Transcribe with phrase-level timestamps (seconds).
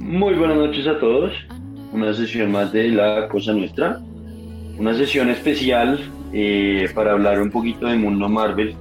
[0.00, 1.32] Muy buenas noches a todos.
[1.92, 4.00] Una sesión más de La Cosa Nuestra.
[4.76, 6.00] Una sesión especial
[6.32, 8.74] eh, para hablar un poquito del mundo Marvel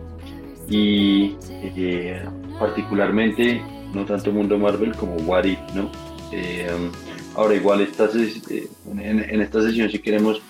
[0.68, 2.20] y eh,
[2.58, 3.62] particularmente
[3.94, 5.92] no tanto mundo Marvel como What If, ¿no?
[6.32, 6.68] Eh,
[7.36, 10.42] ahora igual esta en, en esta sesión si queremos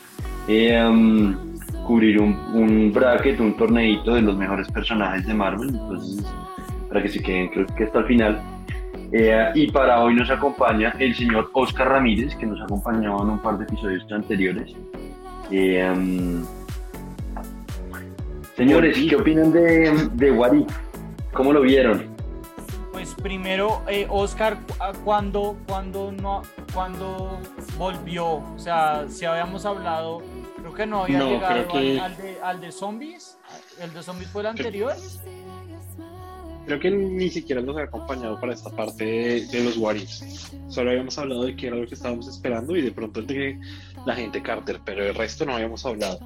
[0.47, 1.46] um,
[1.87, 6.23] cubrir un, un bracket, un torneito de los mejores personajes de Marvel, entonces
[6.89, 8.41] para que se queden creo que hasta el final.
[9.13, 13.39] Eh, y para hoy nos acompaña el señor Oscar Ramírez, que nos acompañó en un
[13.39, 14.73] par de episodios anteriores.
[15.49, 16.43] Eh, um,
[18.57, 20.67] señores, ¿qué opinan de, de What If?
[21.33, 22.03] ¿Cómo lo vieron?
[22.91, 26.41] Pues primero, eh, Oscar, cu- ah, ¿cuándo, cuándo no,
[26.73, 27.39] cuándo
[27.77, 28.25] volvió?
[28.25, 30.21] O sea, si habíamos hablado,
[30.77, 33.37] que no había No, llegado que- al, al de, al de zombies.
[33.81, 34.93] ¿El de zombies fue el anterior?
[36.65, 40.51] Creo que ni siquiera nos ha acompañado para esta parte de, de los Ifs.
[40.67, 43.57] Solo habíamos hablado de que era lo que estábamos esperando y de pronto de
[44.05, 46.19] la gente Carter, pero el resto no habíamos hablado.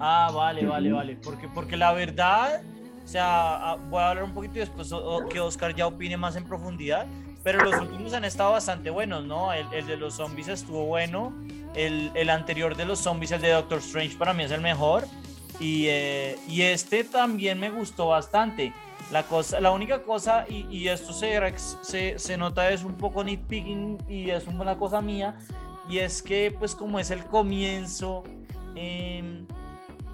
[0.00, 1.16] Ah, vale, vale, vale.
[1.16, 2.62] Porque, porque la verdad,
[3.04, 5.88] o sea, ah, voy a hablar un poquito y después o- o que Oscar ya
[5.88, 7.06] opine más en profundidad.
[7.48, 9.54] Pero los últimos han estado bastante buenos, ¿no?
[9.54, 11.32] El, el de los zombies estuvo bueno.
[11.74, 15.06] El, el anterior de los zombies, el de Doctor Strange, para mí es el mejor.
[15.58, 18.74] Y, eh, y este también me gustó bastante.
[19.10, 21.40] La, cosa, la única cosa, y, y esto se,
[21.80, 25.38] se, se nota, es un poco nitpicking y es una cosa mía.
[25.88, 28.24] Y es que, pues, como es el comienzo,
[28.74, 29.46] em,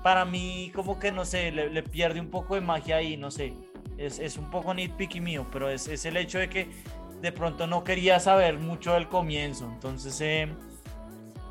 [0.05, 3.33] para mí como que no sé, le, le pierde un poco de magia ahí, no
[3.33, 3.55] sé.
[3.99, 6.69] Es, es un poco nitpicky mío, pero es, es el hecho de que
[7.21, 9.67] de pronto no quería saber mucho del comienzo.
[9.73, 10.49] Entonces, eh,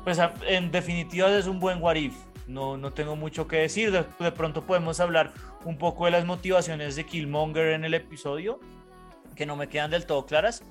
[0.04, 2.14] pues en definitiva es un buen what if.
[2.46, 3.90] No, no tengo mucho que decir.
[3.90, 5.32] De, de pronto podemos hablar
[5.64, 8.60] un poco de las motivaciones de Killmonger en el episodio,
[9.34, 10.62] que no me quedan del todo claras.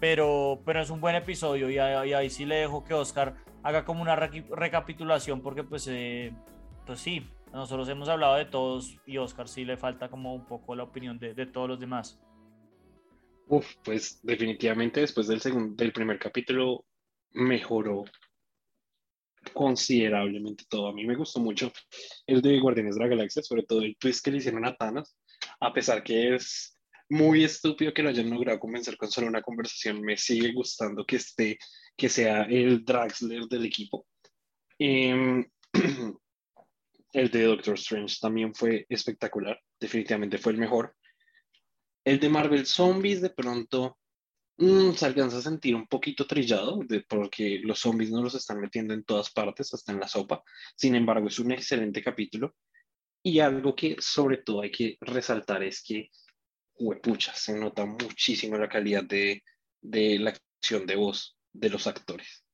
[0.00, 3.34] Pero, pero es un buen episodio y, ahí- y ahí sí le dejo que Oscar
[3.62, 6.32] haga como una recapitulación porque pues eh,
[6.86, 10.74] pues sí, nosotros hemos hablado de todos y Oscar sí le falta como un poco
[10.74, 12.18] la opinión de, de todos los demás.
[13.50, 15.40] Uf, pues definitivamente después del
[15.74, 16.84] del primer capítulo
[17.32, 18.04] mejoró
[19.52, 20.86] considerablemente todo.
[20.86, 21.72] A mí me gustó mucho
[22.28, 25.16] el de Guardianes de la Galaxia, sobre todo el twist que le hicieron a Thanos,
[25.58, 26.78] a pesar que es
[27.08, 31.16] muy estúpido que lo hayan logrado convencer con solo una conversación, me sigue gustando que
[31.16, 31.58] esté,
[31.96, 34.06] que sea el Draxler del equipo.
[34.78, 35.44] Em,
[37.14, 40.94] el de Doctor Strange también fue espectacular, definitivamente fue el mejor.
[42.04, 43.98] El de Marvel Zombies de pronto
[44.58, 48.60] mm, se alcanza a sentir un poquito trillado de- porque los zombies no los están
[48.60, 50.42] metiendo en todas partes, hasta en la sopa.
[50.76, 52.54] Sin embargo, es un excelente capítulo.
[53.22, 56.10] Y algo que sobre todo hay que resaltar es que,
[56.74, 59.42] huepucha, se nota muchísimo la calidad de,
[59.82, 62.44] de la acción de voz de los actores.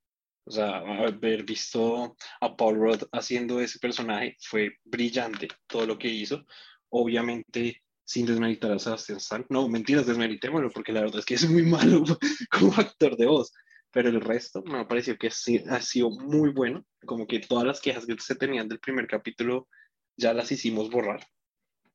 [0.44, 6.08] O sea, haber visto a Paul Rudd haciendo ese personaje fue brillante todo lo que
[6.08, 6.44] hizo.
[6.90, 9.44] Obviamente, sin desmeritar a Sebastián Stan.
[9.50, 12.04] No, mentiras, desmeritémoslo, porque la verdad es que es muy malo
[12.50, 13.52] como actor de voz.
[13.90, 16.86] Pero el resto me ha parecido que sí, ha sido muy bueno.
[17.04, 19.68] Como que todas las quejas que se tenían del primer capítulo
[20.16, 21.26] ya las hicimos borrar.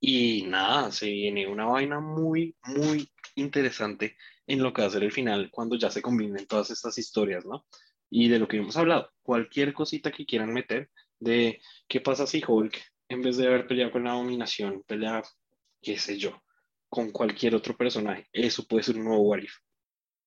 [0.01, 4.17] Y nada, se viene una vaina muy, muy interesante
[4.47, 7.45] en lo que va a ser el final, cuando ya se combinen todas estas historias,
[7.45, 7.66] ¿no?
[8.09, 10.89] Y de lo que hemos hablado, cualquier cosita que quieran meter,
[11.19, 15.22] de qué pasa si Hulk, en vez de haber peleado con la dominación, pelea,
[15.81, 16.41] qué sé yo,
[16.89, 19.53] con cualquier otro personaje, eso puede ser un nuevo What If.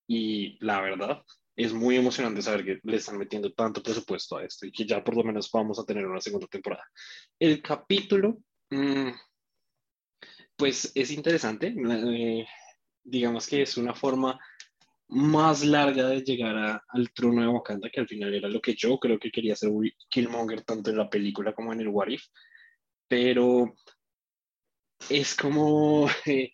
[0.07, 1.23] Y la verdad,
[1.57, 5.03] es muy emocionante saber que le están metiendo tanto presupuesto a esto y que ya
[5.05, 6.85] por lo menos vamos a tener una segunda temporada.
[7.39, 8.39] El capítulo,
[8.71, 9.11] mm,
[10.57, 11.75] pues es interesante.
[11.77, 12.47] eh,
[13.03, 14.39] digamos que es una forma
[15.09, 18.75] más larga de llegar a- al trono de Wakanda, que al final era lo que
[18.75, 19.71] yo creo que quería hacer
[20.09, 22.25] Killmonger tanto en la película como en el What If.
[23.09, 23.75] Pero
[25.09, 26.53] es como, eh,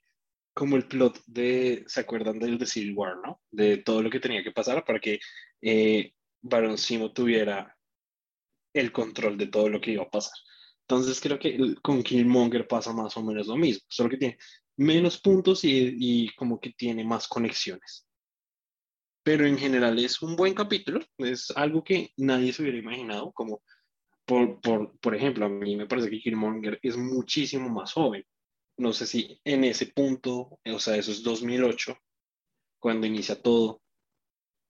[0.54, 3.40] como el plot de, ¿se acuerdan del de Civil War, no?
[3.50, 5.20] De todo lo que tenía que pasar para que
[5.62, 6.12] eh,
[6.42, 7.76] Baron Simo tuviera
[8.72, 10.34] el control de todo lo que iba a pasar.
[10.82, 14.38] Entonces creo que con Killmonger pasa más o menos lo mismo, solo que tiene
[14.76, 18.06] menos puntos y, y como que tiene más conexiones.
[19.22, 23.62] Pero en general es un buen capítulo, es algo que nadie se hubiera imaginado, como
[24.24, 28.24] por, por, por ejemplo, a mí me parece que Killmonger es muchísimo más joven.
[28.80, 31.98] No sé si en ese punto, o sea, eso es 2008,
[32.78, 33.82] cuando inicia todo,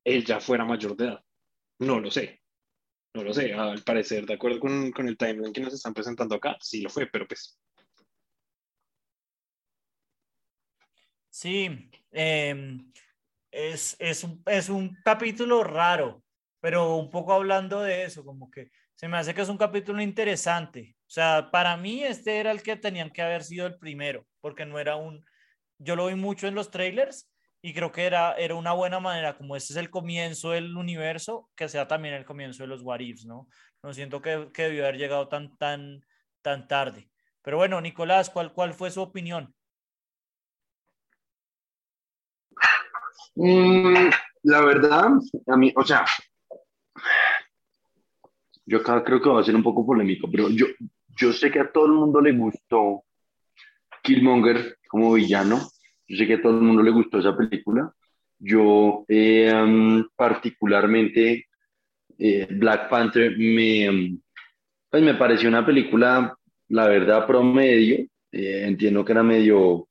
[0.05, 1.25] él ya fuera mayor de edad.
[1.79, 2.43] No lo sé.
[3.15, 6.35] No lo sé, al parecer, de acuerdo con, con el timeline que nos están presentando
[6.35, 7.57] acá, sí lo fue, pero pues
[11.29, 12.93] Sí, em,
[13.53, 16.25] es, es, un, es un capítulo raro,
[16.61, 20.03] pero un poco hablando de eso, como que se me hace que es un capítulo
[20.03, 20.95] interesante.
[21.07, 24.67] O sea, para mí este era el que tenían que haber sido el primero, porque
[24.67, 25.25] no era un,
[25.79, 27.27] yo lo vi mucho en los trailers
[27.63, 31.49] y creo que era, era una buena manera, como este es el comienzo del universo,
[31.57, 33.49] que sea también el comienzo de los What ¿no?
[33.83, 36.05] No siento que, que debió haber llegado tan, tan,
[36.43, 37.09] tan tarde.
[37.41, 39.55] Pero bueno, Nicolás, ¿cuál, cuál fue su opinión?
[43.35, 44.11] Mm,
[44.43, 45.09] la verdad,
[45.47, 46.05] a mí, o sea,
[48.71, 50.67] yo acá creo que va a ser un poco polémico, pero yo,
[51.21, 53.03] yo sé que a todo el mundo le gustó
[54.01, 55.59] Killmonger como villano.
[56.07, 57.93] Yo sé que a todo el mundo le gustó esa película.
[58.39, 59.53] Yo eh,
[60.15, 61.49] particularmente
[62.17, 64.19] eh, Black Panther me,
[64.89, 66.39] pues me pareció una película,
[66.69, 68.07] la verdad, promedio.
[68.31, 69.89] Eh, entiendo que era medio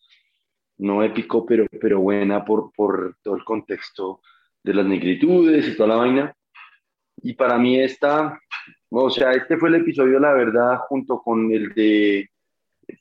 [0.78, 4.22] no épico, pero, pero buena por, por todo el contexto
[4.64, 6.34] de las negritudes y toda la vaina.
[7.22, 8.40] Y para mí esta,
[8.90, 12.30] o sea, este fue el episodio, la verdad, junto con el de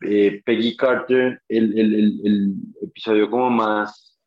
[0.00, 4.18] eh, Peggy Carter, el, episodio como más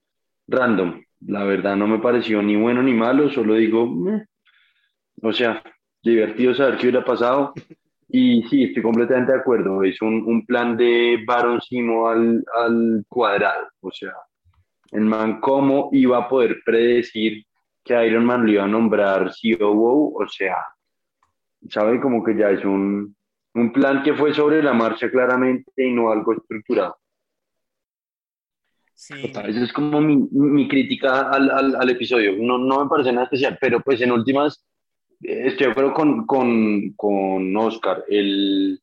[0.48, 1.02] random.
[1.28, 3.96] La verdad no me pareció ni bueno ni malo, solo digo,
[5.22, 5.62] o sea,
[6.02, 7.54] divertido saber qué hubiera pasado.
[8.14, 9.84] Y sí, estoy completamente de acuerdo.
[9.84, 13.70] Es un, un plan de Baron Simo al, al, cuadrado.
[13.80, 14.14] O sea,
[14.92, 17.46] el man, ¿cómo iba a poder predecir
[17.84, 20.14] que Iron Man lo iba a nombrar COO?
[20.16, 20.58] O sea,
[21.70, 22.00] ¿sabe?
[22.00, 23.16] Como que ya es un,
[23.54, 26.98] un plan que fue sobre la marcha claramente y no algo estructurado.
[28.94, 29.16] Sí.
[29.26, 32.34] Esa es como mi, mi crítica al, al, al, episodio.
[32.38, 34.64] No, no me parece nada especial, pero pues en últimas
[35.22, 38.04] Estoy de acuerdo con, con, con Oscar.
[38.08, 38.82] El,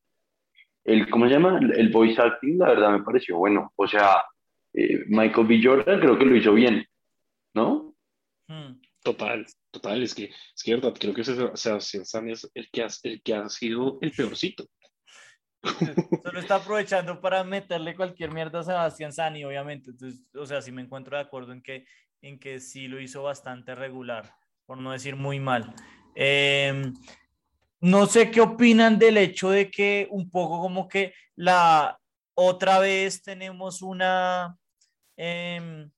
[0.85, 1.59] el, ¿cómo se llama?
[1.59, 3.73] El voice acting, la verdad me pareció bueno.
[3.75, 4.23] O sea,
[4.73, 5.61] eh, Michael B.
[5.63, 6.87] Jordan creo que lo hizo bien,
[7.55, 7.95] ¿no?
[8.47, 8.81] Hmm.
[9.09, 12.89] Total, total, es que es que verdad, creo que Sebastián Stan es el que, ha,
[13.05, 14.67] el que ha sido el peorcito.
[16.23, 19.93] Solo está aprovechando para meterle cualquier mierda a Sebastián Sani, obviamente.
[19.93, 21.87] Entonces, o sea, sí me encuentro de acuerdo en que,
[22.21, 24.31] en que sí lo hizo bastante regular,
[24.67, 25.75] por no decir muy mal.
[26.15, 26.93] Eh,
[27.81, 31.99] no sé qué opinan del hecho de que un poco como que la
[32.35, 34.55] otra vez tenemos una
[35.17, 35.89] eh,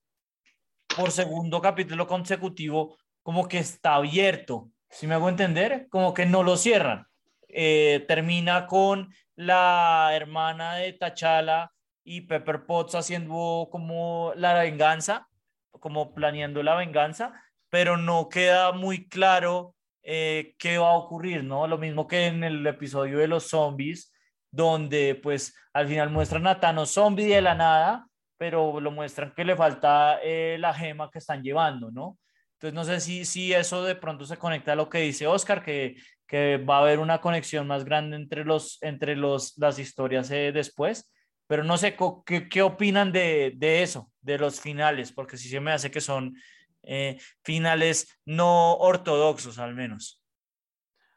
[0.95, 4.69] por segundo capítulo consecutivo como que está abierto.
[4.89, 7.07] Si me hago entender, como que no lo cierran.
[7.47, 11.71] Eh, termina con la hermana de Tachala
[12.03, 15.27] y Pepper Potts haciendo como la venganza,
[15.71, 17.33] como planeando la venganza,
[17.69, 21.67] pero no queda muy claro eh, qué va a ocurrir, ¿no?
[21.67, 24.13] Lo mismo que en el episodio de los zombies,
[24.49, 28.07] donde pues al final muestran a Thanos zombie de la nada,
[28.37, 32.17] pero lo muestran que le falta eh, la gema que están llevando, ¿no?
[32.61, 35.63] Entonces no sé si, si eso de pronto se conecta a lo que dice Oscar,
[35.63, 35.95] que,
[36.27, 40.51] que va a haber una conexión más grande entre, los, entre los, las historias eh,
[40.53, 41.11] después,
[41.47, 45.59] pero no sé qué, qué opinan de, de, eso, de los finales, porque sí se
[45.59, 46.35] me hace que son
[46.83, 50.21] eh, finales no ortodoxos al menos.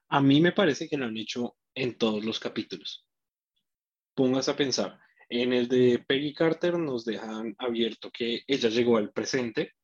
[0.09, 3.07] A mí me parece que lo han hecho en todos los capítulos.
[4.15, 4.99] Pongas a pensar,
[5.29, 9.75] en el de Peggy Carter nos dejan abierto que ella llegó al presente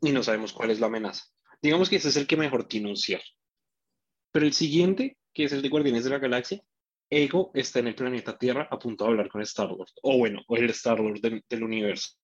[0.00, 1.24] y no sabemos cuál es la amenaza.
[1.62, 3.24] Digamos que ese es el que mejor tiene un cierre.
[4.32, 6.62] Pero el siguiente, que es el de Guardianes de la Galaxia,
[7.10, 10.56] Ego está en el planeta Tierra a punto de hablar con Star-Lord, o bueno, o
[10.56, 12.14] el Star-Lord del, del universo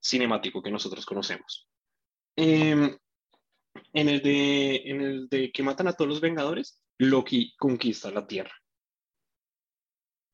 [0.00, 1.68] cinemático que nosotros conocemos.
[2.36, 2.96] Em,
[3.92, 8.26] en, el de, en el de que matan a todos los Vengadores, Loki conquista la
[8.28, 8.54] Tierra.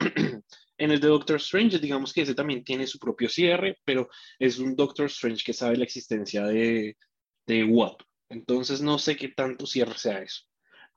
[0.77, 4.59] en el de Doctor Strange, digamos que ese también tiene su propio cierre, pero es
[4.59, 6.97] un Doctor Strange que sabe la existencia de,
[7.47, 7.97] de What.
[8.29, 10.43] Entonces no sé qué tanto cierre sea eso.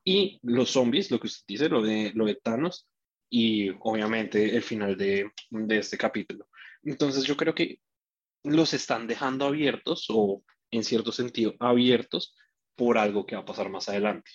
[0.04, 2.88] Y los zombies, lo que usted dice, lo de, lo de Thanos,
[3.30, 6.50] y obviamente el final de, de este capítulo.
[6.84, 7.82] Entonces yo creo que
[8.44, 12.36] los están dejando abiertos o en cierto sentido, abiertos
[12.76, 14.32] por algo que va a pasar más adelante.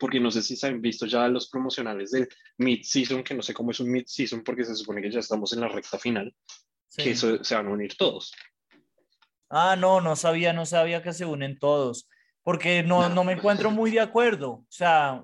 [0.00, 2.28] Porque no sé si se han visto ya los promocionales del
[2.58, 5.60] mid-season, que no sé cómo es un mid-season, porque se supone que ya estamos en
[5.60, 6.34] la recta final,
[6.96, 8.32] que eso, se van a unir todos.
[9.50, 12.08] Ah, no, no sabía, no sabía que se unen todos,
[12.42, 14.50] porque no, no me encuentro muy de acuerdo.
[14.50, 15.22] O sea,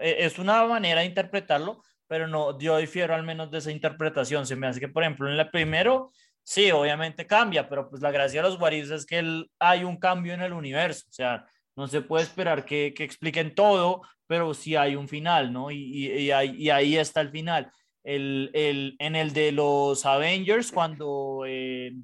[0.00, 4.46] e, es una manera de interpretarlo, pero no, yo difiero al menos de esa interpretación.
[4.46, 6.12] Se me hace que, por ejemplo, en el primero
[6.46, 10.34] Sí, obviamente cambia, pero pues la gracia de los Warriors es que hay un cambio
[10.34, 14.76] en el universo, o sea, No se puede esperar que, que expliquen todo, pero sí
[14.76, 15.70] hay un final, ¿no?
[15.70, 17.70] Y, y, ahí, está el final.
[18.02, 21.94] El, el, en el de los Avengers, cuando eh,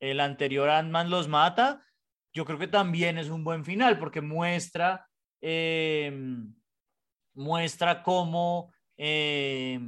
[0.00, 1.82] el anterior Ant-Man los mata,
[2.32, 5.06] yo creo que también es un buen final porque muestra,
[5.40, 6.12] eh,
[7.34, 9.80] muestra cómo eh,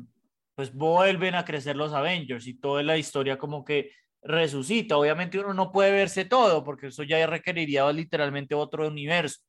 [0.55, 3.93] pues vuelven a crecer los Avengers y toda la historia como que
[4.29, 4.97] resucita.
[4.97, 9.41] Obviamente uno no puede verse todo porque eso ya requeriría literalmente otro universo.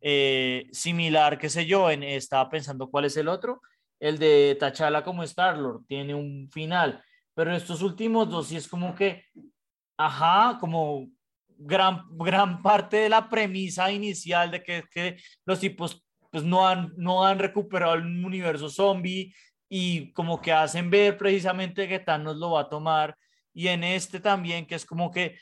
[0.00, 3.60] Eh, similar, qué sé yo, en, estaba pensando cuál es el otro,
[3.98, 7.02] el de T'Challa como Star-Lord, tiene un final,
[7.34, 9.24] pero estos últimos dos sí es como que,
[9.96, 11.08] ajá, como
[11.48, 16.92] gran, gran parte de la premisa inicial de que, que los tipos pues no han,
[16.96, 19.34] no han recuperado el universo zombie
[19.68, 23.16] y como que hacen ver precisamente que Thanos lo va a tomar
[23.58, 25.36] y en este también que es como que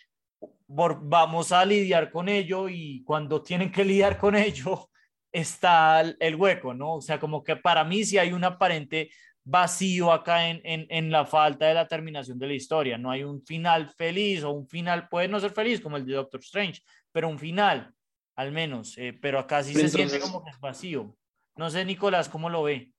[0.67, 4.89] vamos a lidiar con ello y cuando tienen que lidiar con ello
[5.33, 6.95] está el hueco, ¿no?
[6.95, 9.11] O sea, como que para mí sí hay un aparente
[9.45, 12.97] vacío acá en, en, en, la falta de la terminación de la historia.
[12.97, 16.15] No hay un final feliz o un final, puede no ser feliz como el de
[16.15, 16.81] Doctor Strange,
[17.13, 17.93] pero un final,
[18.35, 18.97] al menos.
[18.97, 21.15] Eh, pero acá sí Entonces, se siente como que es vacío.
[21.55, 22.93] No sé, Nicolás, ¿cómo lo ve?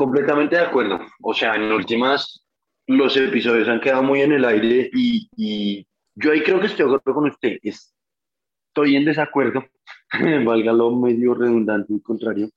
[0.00, 0.98] Completamente de acuerdo.
[1.20, 2.42] O sea, en últimas,
[2.86, 6.88] los episodios han quedado muy en el aire y, y yo ahí creo que estoy
[6.88, 7.58] de acuerdo con usted.
[7.62, 9.62] Estoy en desacuerdo,
[10.46, 12.48] valga lo medio redundante y contrario.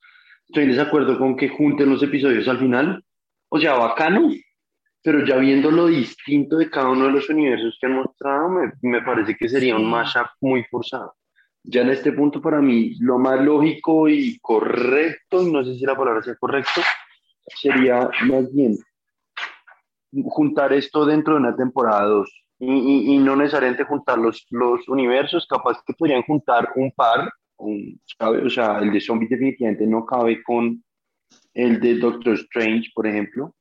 [0.48, 3.04] Estoy en desacuerdo con que junten los episodios al final.
[3.50, 4.30] O sea, bacano,
[5.02, 8.72] pero ya viendo lo distinto de cada uno de los universos que han mostrado, me,
[8.80, 11.14] me parece que sería un mashup muy forzado.
[11.62, 15.84] Ya en este punto, para mí, lo más lógico y correcto, y no sé si
[15.84, 16.80] la palabra sea correcto,
[17.46, 18.76] sería más bien
[20.26, 24.88] juntar esto dentro de una temporada 2 y, y, y, no necesariamente juntar los, los
[24.88, 28.46] universos, capaz que podrían juntar un par, un, ¿sabe?
[28.46, 30.82] o sea, el de zombies definitivamente no cabe con
[31.52, 33.54] el de Doctor Strange, por ejemplo,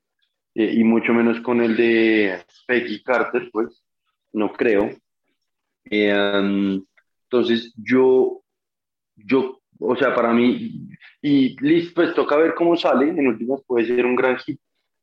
[0.56, 3.84] eh, y mucho menos con el de Peggy Carter, pues,
[4.32, 4.92] no creo.
[5.86, 6.86] Eh, um,
[7.24, 8.44] entonces, yo,
[9.16, 10.90] yo, o sea, para mí,
[11.22, 14.60] y listo, pues toca ver cómo sale, en últimas puede ser un gran hit,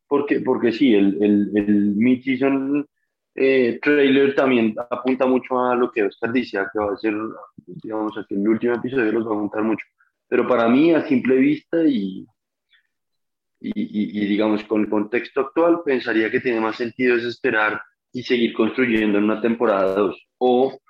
[0.09, 2.87] porque, porque sí, el, el, el mid-season
[3.35, 7.15] eh, trailer también apunta mucho a lo que Oscar dice, que va a ser,
[7.67, 9.87] digamos, que el último episodio los va a apuntar mucho.
[10.29, 12.27] Pero para mí, a simple vista y,
[13.61, 17.81] y, digamos, con el contexto actual, pensaría que tiene más sentido es esperar
[18.13, 20.29] y seguir construyendo en una temporada 2.
[20.39, 20.81] O,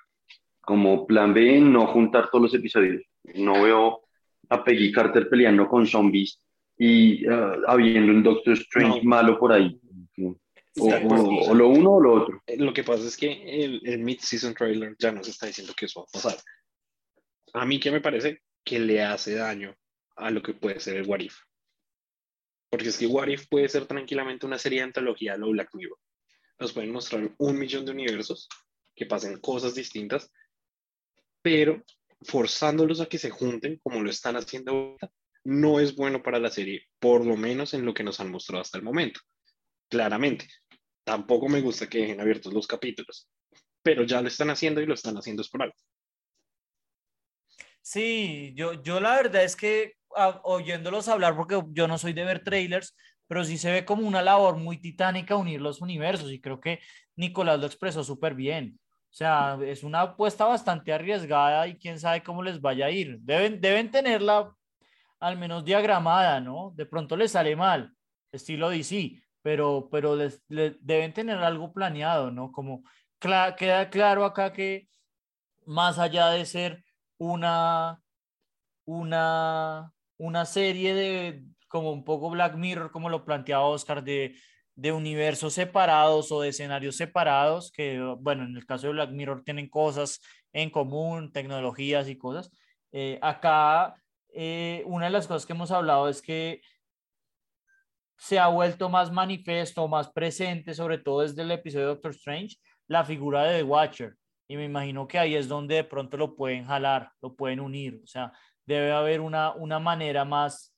[0.61, 3.03] como plan B, no juntar todos los episodios.
[3.25, 4.03] No veo
[4.49, 6.41] a Peggy Carter peleando con zombies
[6.77, 9.09] y uh, habiendo un Doctor Strange no.
[9.09, 9.79] malo por ahí.
[10.79, 12.43] O, o, o, lo uno o lo otro.
[12.47, 15.87] Eh, lo que pasa es que el, el mid-season trailer ya nos está diciendo que
[15.87, 16.39] eso va a pasar.
[17.53, 19.75] A mí que me parece que le hace daño
[20.17, 21.37] a lo que puede ser el What If.
[22.71, 25.99] Porque es que What If puede ser tranquilamente una serie de antología lo Black Mirror.
[26.59, 28.49] Nos pueden mostrar un millón de universos
[28.95, 30.31] que pasen cosas distintas,
[31.43, 31.83] pero
[32.23, 35.11] forzándolos a que se junten como lo están haciendo ahorita,
[35.45, 38.63] no es bueno para la serie, por lo menos en lo que nos han mostrado
[38.63, 39.21] hasta el momento.
[39.89, 40.47] Claramente,
[41.05, 43.29] tampoco me gusta que dejen abiertos los capítulos,
[43.83, 45.77] pero ya lo están haciendo y lo están haciendo es por algo.
[47.83, 49.95] Sí, yo, yo la verdad es que
[50.43, 52.97] oyéndolos hablar, porque yo no soy de ver trailers,
[53.27, 56.81] pero sí se ve como una labor muy titánica unir los universos y creo que
[57.15, 58.80] Nicolás lo expresó súper bien.
[59.11, 63.19] O sea, es una apuesta bastante arriesgada y quién sabe cómo les vaya a ir.
[63.21, 64.55] Deben, deben tenerla
[65.19, 66.73] al menos diagramada, ¿no?
[66.77, 67.93] De pronto les sale mal,
[68.31, 72.53] estilo DC, pero, pero les, les deben tener algo planeado, ¿no?
[72.53, 72.85] Como
[73.19, 74.89] cl queda claro acá que
[75.67, 76.85] más allá de ser
[77.19, 78.01] una,
[78.85, 84.37] una, una serie de como un poco Black Mirror, como lo planteaba Oscar, de,
[84.81, 89.45] de universos separados o de escenarios separados, que bueno, en el caso de Black Mirror
[89.45, 90.23] tienen cosas
[90.55, 92.51] en común, tecnologías y cosas.
[92.91, 93.95] Eh, acá,
[94.33, 96.63] eh, una de las cosas que hemos hablado es que
[98.17, 102.57] se ha vuelto más manifiesto, más presente, sobre todo desde el episodio de Doctor Strange,
[102.87, 104.17] la figura de The Watcher.
[104.49, 108.01] Y me imagino que ahí es donde de pronto lo pueden jalar, lo pueden unir.
[108.03, 108.33] O sea,
[108.65, 110.75] debe haber una, una manera más,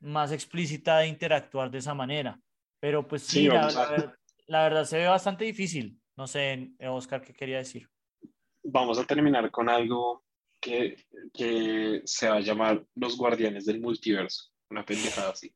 [0.00, 2.40] más explícita de interactuar de esa manera.
[2.84, 5.98] Pero pues sí, sí la, verdad se ve bastante difícil.
[6.18, 7.88] No sé, Oscar, ¿qué quería decir?
[8.62, 10.22] Vamos a terminar con algo
[10.60, 10.94] que,
[11.32, 14.50] que se va a llamar Los Guardianes del Multiverso.
[14.68, 15.54] Una pendejada así.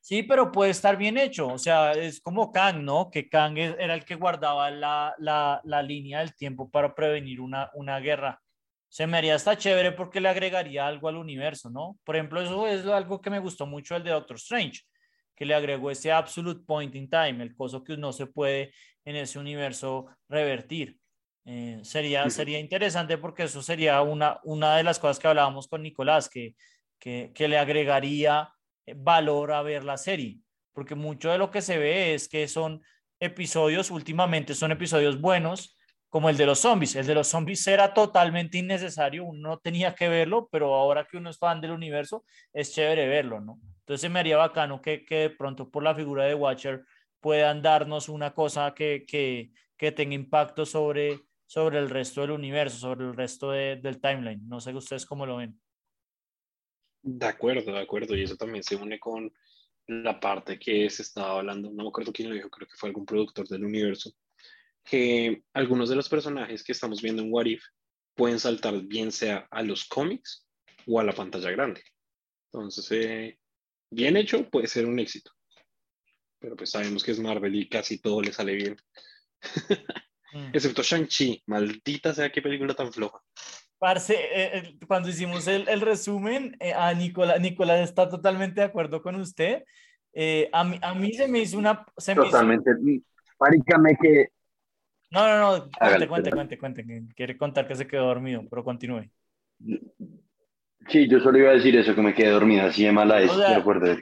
[0.00, 1.46] Sí, pero puede estar bien hecho.
[1.46, 3.12] O sea, es como Kang, ¿no?
[3.12, 7.70] Que Kang era el que guardaba la, la, la línea del tiempo para prevenir una,
[7.74, 8.42] una guerra.
[8.90, 11.96] Se me haría hasta chévere porque le agregaría algo al universo, ¿no?
[12.04, 14.80] Por ejemplo, eso es algo que me gustó mucho el de Doctor Strange,
[15.36, 19.14] que le agregó ese absolute point in time, el coso que no se puede en
[19.14, 20.98] ese universo revertir.
[21.44, 25.82] Eh, sería, sería interesante porque eso sería una, una de las cosas que hablábamos con
[25.82, 26.56] Nicolás, que,
[26.98, 28.52] que, que le agregaría
[28.86, 30.40] eh, valor a ver la serie,
[30.72, 32.82] porque mucho de lo que se ve es que son
[33.20, 35.76] episodios, últimamente son episodios buenos,
[36.10, 36.94] como el de los zombies.
[36.96, 41.16] El de los zombies era totalmente innecesario, uno no tenía que verlo, pero ahora que
[41.16, 43.58] uno es fan del universo, es chévere verlo, ¿no?
[43.78, 46.84] Entonces me haría bacano que, que de pronto por la figura de Watcher
[47.20, 52.76] puedan darnos una cosa que, que, que tenga impacto sobre, sobre el resto del universo,
[52.76, 54.46] sobre el resto de- del timeline.
[54.48, 55.60] No sé ustedes cómo lo ven.
[57.02, 58.16] De acuerdo, de acuerdo.
[58.16, 59.32] Y eso también se une con
[59.86, 62.88] la parte que se estaba hablando, no me acuerdo quién lo dijo, creo que fue
[62.90, 64.12] algún productor del universo,
[64.84, 67.62] que algunos de los personajes que estamos viendo en What If
[68.14, 70.46] pueden saltar bien sea a los cómics
[70.86, 71.82] o a la pantalla grande.
[72.52, 73.38] Entonces, eh,
[73.90, 75.30] bien hecho puede ser un éxito.
[76.40, 78.76] Pero pues sabemos que es Marvel y casi todo le sale bien.
[80.32, 80.50] Mm.
[80.54, 83.18] Excepto Shang-Chi, maldita sea qué película tan floja.
[83.78, 88.66] Parce, eh, eh, cuando hicimos el, el resumen, eh, a Nicolás, Nicolás está totalmente de
[88.66, 89.64] acuerdo con usted.
[90.12, 91.84] Eh, a, mí, a mí se me hizo una...
[91.96, 92.70] Se me hizo- Totalmente.
[93.38, 94.28] Parícame que
[95.10, 99.10] no, no, no, cuente, cuente, cuente, cuente, quiere contar que se quedó dormido, pero continúe.
[100.88, 103.36] Sí, yo solo iba a decir eso, que me quedé dormida, así de mala es,
[103.36, 103.96] de acuerdo.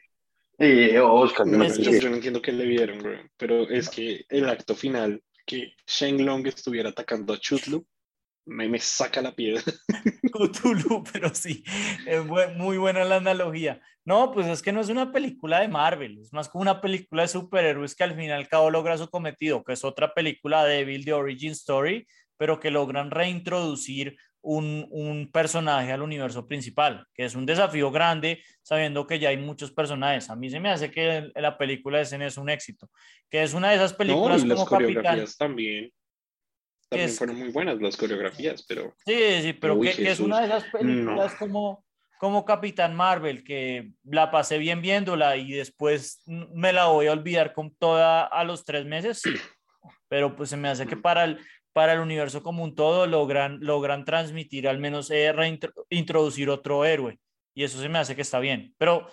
[0.59, 3.89] Eh, Oscar, No, Es yo, que- yo no entiendo qué le vieron, güey, pero es
[3.89, 7.87] que el acto final, que Shenlong estuviera atacando a Chutlu,
[8.49, 9.63] me, me saca la piedra.
[10.33, 11.63] Cthulhu, pero sí,
[12.07, 12.25] es
[12.57, 13.81] muy buena la analogía.
[14.05, 17.23] No, pues es que no es una película de Marvel, es más como una película
[17.23, 20.65] de superhéroes que al fin y al cabo logra su cometido, que es otra película
[20.65, 22.07] débil de Origin Story,
[22.37, 28.43] pero que logran reintroducir un, un personaje al universo principal, que es un desafío grande,
[28.63, 30.31] sabiendo que ya hay muchos personajes.
[30.31, 32.89] A mí se me hace que el- la película de escena es un éxito,
[33.29, 34.95] que es una de esas No, películas y las como Capitán.
[34.95, 35.93] coreografías también.
[36.89, 40.21] También es- fueron muy buenas las coreografías, pero Sí, sí, pero Uy, que, que es
[40.21, 41.39] una de esas películas no.
[41.39, 41.85] como,
[42.19, 47.53] como Capitán Marvel, que la pasé bien viéndola y después me la voy a olvidar
[47.53, 49.31] con toda a los tres meses, sí.
[50.09, 51.39] Pero pues se me hace que para el,
[51.75, 55.31] para el universo como un todo logran, logran transmitir, al menos eh,
[55.91, 57.19] introducir otro héroe.
[57.55, 58.75] Y eso se me hace que está bien.
[58.79, 59.07] Pero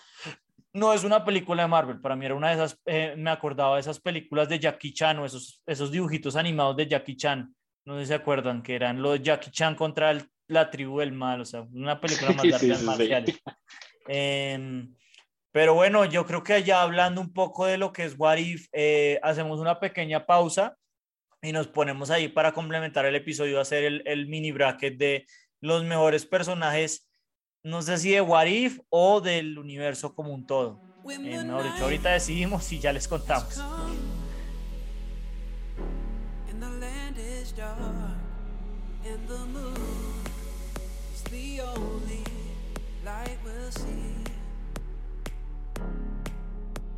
[0.72, 3.76] no es una película de Marvel, para mí era una de esas, eh, me acordaba
[3.76, 7.54] de esas películas de Jackie Chan o esos, esos dibujitos animados de Jackie Chan,
[7.86, 11.12] no sé si se acuerdan, que eran los Jackie Chan contra el- la tribu del
[11.12, 12.86] mal, o sea, una película más Sí, de sí, artes sí, sí.
[12.86, 13.42] marciales.
[14.08, 14.94] Em,
[15.52, 18.68] pero bueno, yo creo que ya hablando un poco de lo que es What If,
[18.74, 20.76] eh, hacemos una pequeña pausa
[21.42, 25.26] y nos ponemos ahí para complementar el episodio, hacer el, el mini bracket de
[25.62, 27.08] los mejores personajes,
[27.64, 30.80] no sé si de What If o del universo como un todo.
[31.24, 33.60] Eh, mejor dicho, ahorita decidimos y ya les contamos.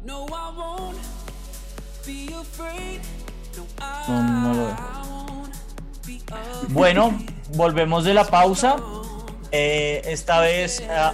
[0.08, 0.98] No, I won't
[2.06, 3.02] be afraid.
[4.08, 4.74] No, lo.
[6.70, 7.20] Bueno,
[7.56, 8.78] volvemos de la pausa.
[9.52, 11.13] Eh, esta vez, ah,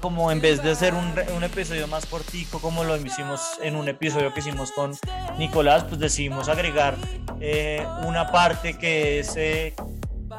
[0.00, 4.32] como en vez de hacer un, episodio más cortico, como lo hicimos en un episodio
[4.32, 4.96] que hicimos con
[5.36, 6.96] Nicolás, pues decidimos agregar
[7.38, 9.74] eh, una parte que es eh,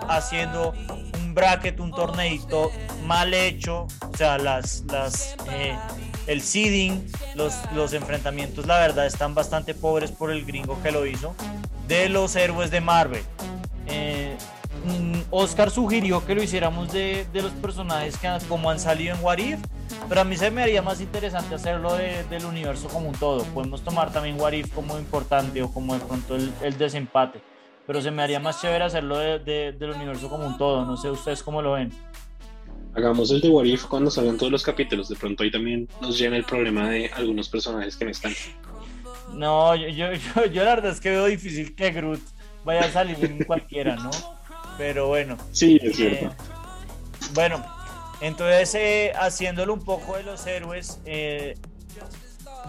[0.10, 0.74] haciendo
[1.20, 2.72] un bracket, un torneito
[3.06, 5.36] mal hecho, o sea, las, las,
[6.28, 7.06] el seeding,
[7.36, 11.36] los, los enfrentamientos, la verdad, están bastante pobres por el gringo que lo hizo,
[11.88, 13.24] de los héroes de Marvel.
[13.88, 14.38] Eh,
[14.86, 19.24] mm, Oscar sugirió que lo hiciéramos de, de los personajes que como han salido en
[19.24, 19.60] What If,
[20.10, 23.44] pero a mí se me haría más interesante hacerlo de- del universo como un todo.
[23.46, 27.42] Podemos tomar también What como importante o como de pronto el, el desempate,
[27.86, 30.86] pero se me haría más chévere hacerlo de- del universo como un todo.
[30.86, 31.92] No sé ustedes cómo lo ven.
[32.96, 35.10] Hagamos el de What If cuando salgan todos los capítulos.
[35.10, 38.34] De pronto ahí también nos llena el problema de algunos personajes que no están.
[39.34, 42.22] No, yo, yo, yo, yo la verdad es que veo difícil que Groot
[42.66, 44.12] vaya a salir en cualquiera, ¿no?
[44.78, 45.38] Pero bueno.
[45.52, 46.36] Sí, es Eh, cierto.
[47.34, 47.66] bueno,
[48.22, 51.56] entonces eh, haciéndolo un poco de los héroes, eh,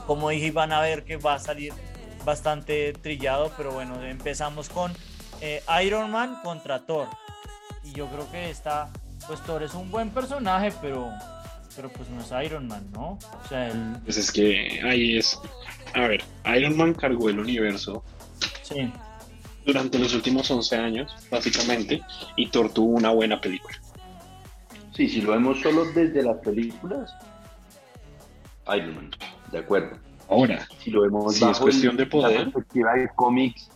[0.07, 1.73] como dije, van a ver que va a salir
[2.25, 4.93] bastante trillado, pero bueno, empezamos con
[5.41, 7.09] eh, Iron Man contra Thor.
[7.83, 8.91] Y yo creo que esta,
[9.27, 11.11] pues Thor es un buen personaje, pero
[11.77, 13.13] pero pues no es Iron Man, ¿no?
[13.19, 15.39] O sea, él, Pues es que ahí es.
[15.95, 16.23] A ver,
[16.57, 18.05] Iron Man cargó el universo
[18.63, 18.93] sí.
[19.67, 22.01] durante los últimos 11 años, básicamente,
[22.37, 23.77] y Thor tuvo una buena película.
[24.95, 27.13] Sí, si lo vemos solo desde las películas,
[28.77, 29.11] Iron Man,
[29.51, 29.99] de acuerdo.
[30.29, 32.39] Ahora, Si lo vemos Si es cuestión el- de poder.
[32.39, 33.69] la perspectiva de cómics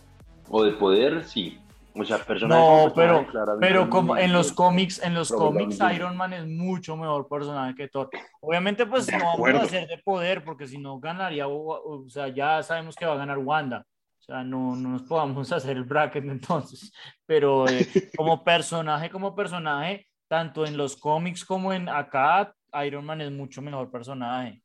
[0.49, 1.59] o de poder, sí.
[2.01, 3.27] O sea, personajes No, pero,
[3.59, 5.79] pero como en los cómics, en los cómics.
[5.93, 8.09] Iron Man es mucho mejor personaje que Thor.
[8.41, 9.59] Obviamente, pues De no vamos acuerdo.
[9.59, 13.13] a hacer de poder, porque si no ganaría, o, o sea, ya sabemos que va
[13.13, 13.85] a ganar Wanda.
[14.19, 16.91] O sea, no, no nos podamos hacer el bracket entonces.
[17.25, 22.53] Pero eh, como personaje, como personaje, tanto en los cómics como en acá,
[22.85, 24.61] Iron Man es mucho mejor personaje.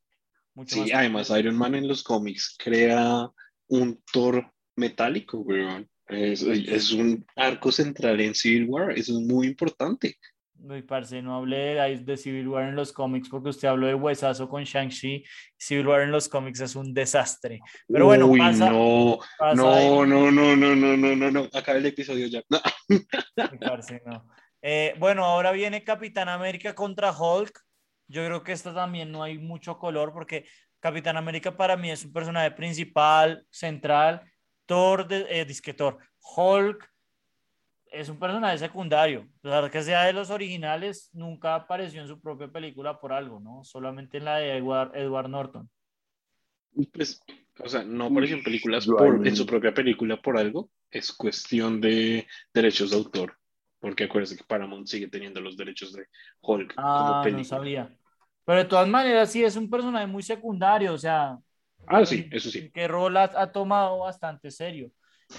[0.55, 3.29] Mucho sí, más además Iron Man en los cómics crea
[3.69, 5.89] un Thor metálico, weón.
[6.09, 10.17] Es, es un arco central en Civil War, eso es muy importante.
[10.57, 13.95] Uy, parce, no hablé de, de Civil War en los cómics porque usted habló de
[13.95, 15.25] huesazo con Shang-Chi.
[15.59, 17.61] Civil War en los cómics es un desastre.
[17.89, 21.77] Pero bueno, Uy, pasa- no, pasa no, no, no, no, no, no, no, no, acaba
[21.79, 22.43] el episodio ya.
[22.49, 22.61] No.
[22.89, 24.27] Uy, parce, no.
[24.63, 27.61] Eh, bueno, ahora viene Capitán América contra Hulk.
[28.09, 30.47] Yo creo que esto también no hay mucho color porque
[30.81, 34.23] Capitán América para mí es un personaje principal, central.
[34.67, 35.99] Thor, de, eh, disque Thor.
[36.37, 36.91] Hulk
[37.87, 39.29] es un personaje secundario.
[39.39, 43.39] A pesar que sea de los originales, nunca apareció en su propia película por algo,
[43.41, 43.63] ¿no?
[43.65, 45.71] Solamente en la de Edward, Edward Norton.
[46.93, 47.21] Pues,
[47.61, 51.81] o sea, no apareció en películas por, en su propia película por algo, es cuestión
[51.81, 53.39] de derechos de autor,
[53.79, 56.07] porque acuérdense que Paramount sigue teniendo los derechos de
[56.41, 57.45] Hulk como Ah, no película.
[57.45, 57.97] sabía.
[58.45, 61.39] Pero de todas maneras, sí es un personaje muy secundario, o sea,
[61.87, 62.71] Ah, sí, eso sí.
[62.71, 64.91] que rol ha, ha tomado bastante serio.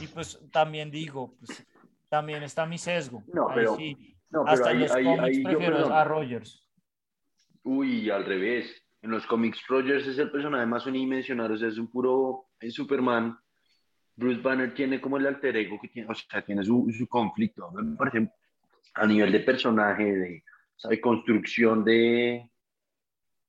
[0.01, 1.65] Y pues también digo, pues
[2.09, 3.23] también está mi sesgo.
[3.33, 5.75] No, Ahí pero- sí, No, pero hasta en ahí, los ahí, cómics ahí yo, prefiero
[5.77, 5.91] perdón.
[5.93, 6.67] a Rogers.
[7.63, 8.81] Uy, al revés.
[9.01, 12.73] En los cómics, Rogers es el personaje más unidimensional, o sea, es un puro es
[12.73, 13.37] Superman.
[14.15, 17.69] Bruce Banner tiene como el alter ego que tiene, o sea, tiene su, su conflicto.
[17.71, 18.29] Me parece
[18.95, 20.43] a nivel de personaje, de
[20.75, 20.99] ¿sabe?
[21.01, 22.49] construcción de.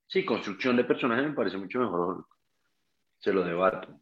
[0.08, 2.26] Sí, construcción de personaje me parece mucho mejor.
[3.18, 4.00] Se lo debato.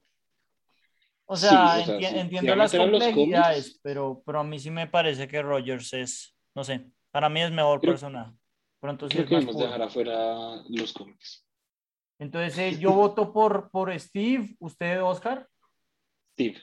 [1.27, 2.19] O Sí, sea, o sea, enti- sí.
[2.19, 6.37] entiendo Si las complejidades, cómics- pero, pero a mí sí me parece que Rogers es,
[6.55, 8.33] no sé, para mí es mejor Creo- personaje.
[8.81, 9.65] Pronto sí Creo es que puro.
[9.65, 11.47] dejar afuera los cómics.
[12.19, 15.49] Entonces eh, yo voto por, por Steve, usted Oscar.
[16.35, 16.63] Steve,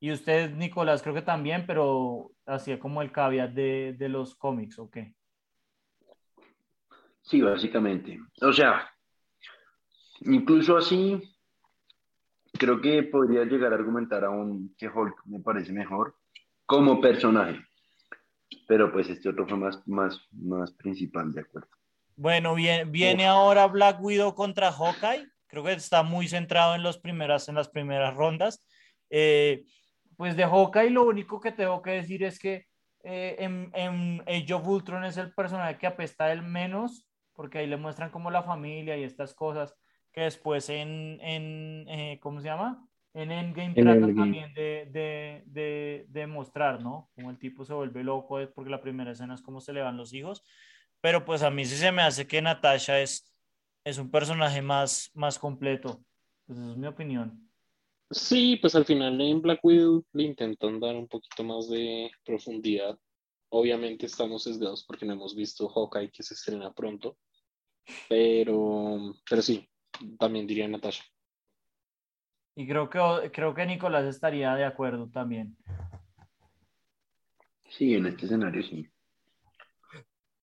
[0.00, 4.78] Y usted, Nicolás, creo que también, pero hacía como el caveat de, de los cómics,
[4.78, 4.96] ¿ok?
[7.22, 8.18] Sí, básicamente.
[8.40, 8.90] O sea,
[10.20, 11.20] incluso así,
[12.58, 16.16] creo que podría llegar a argumentar aún que Hulk me parece mejor
[16.66, 17.60] como personaje.
[18.66, 21.68] Pero pues este otro fue más, más, más principal, de acuerdo.
[22.16, 25.26] Bueno, viene, viene ahora Black Widow contra Hawkeye.
[25.46, 28.66] Creo que está muy centrado en, los primeras, en las primeras rondas.
[29.08, 29.64] Eh,
[30.16, 32.66] pues de Hawkeye lo único que tengo que decir es que
[33.04, 37.66] eh, en, en Age of Ultron es el personaje que apesta el menos, porque ahí
[37.66, 39.74] le muestran como la familia y estas cosas
[40.18, 42.84] que después en, en eh, ¿cómo se llama?
[43.14, 47.08] En Endgame En tratan también de, de, de, de mostrar, ¿no?
[47.14, 49.80] Como el tipo se vuelve loco, es porque la primera escena es como se le
[49.80, 50.42] van los hijos,
[51.00, 53.32] pero pues a mí sí se me hace que Natasha es,
[53.84, 56.02] es un personaje más, más completo.
[56.46, 57.48] Pues esa es mi opinión.
[58.10, 62.98] Sí, pues al final en Black Widow le intentan dar un poquito más de profundidad.
[63.50, 67.18] Obviamente estamos sesgados porque no hemos visto Hawkeye que se estrena pronto,
[68.08, 69.68] pero, pero sí,
[70.18, 71.04] también diría Natasha.
[72.54, 75.56] Y creo que, creo que Nicolás estaría de acuerdo también.
[77.68, 78.88] Sí, en este escenario sí.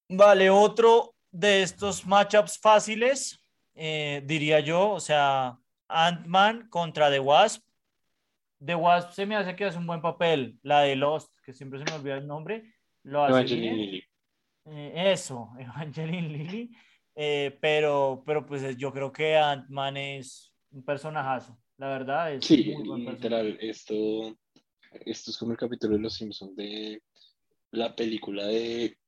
[0.08, 3.38] Vale, otro de estos matchups fáciles,
[3.74, 7.62] eh, diría yo, o sea, Ant-Man contra The Wasp.
[8.64, 10.58] The Wasp se me hace que hace un buen papel.
[10.62, 13.76] La de Lost, que siempre se me olvida el nombre, lo hace Evangeline bien.
[13.76, 14.04] Lilly.
[14.66, 16.76] Eh, eso, Evangeline Lilly.
[17.16, 21.58] Eh, pero, pero pues yo creo que Ant-Man es un personajazo.
[21.78, 23.34] La verdad es Sí, muy buen personaje.
[23.34, 23.94] literal, esto,
[25.06, 27.02] esto es como el capítulo de Los Simpsons de
[27.72, 28.98] la película de,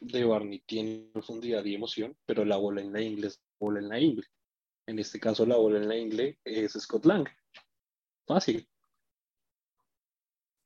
[0.00, 4.00] de Barney tiene profundidad y emoción, pero la bola en la inglés, bola en la
[4.00, 4.26] ingle.
[4.86, 7.28] En este caso, la bola en la ingle es Scott Lang.
[8.26, 8.68] Fácil.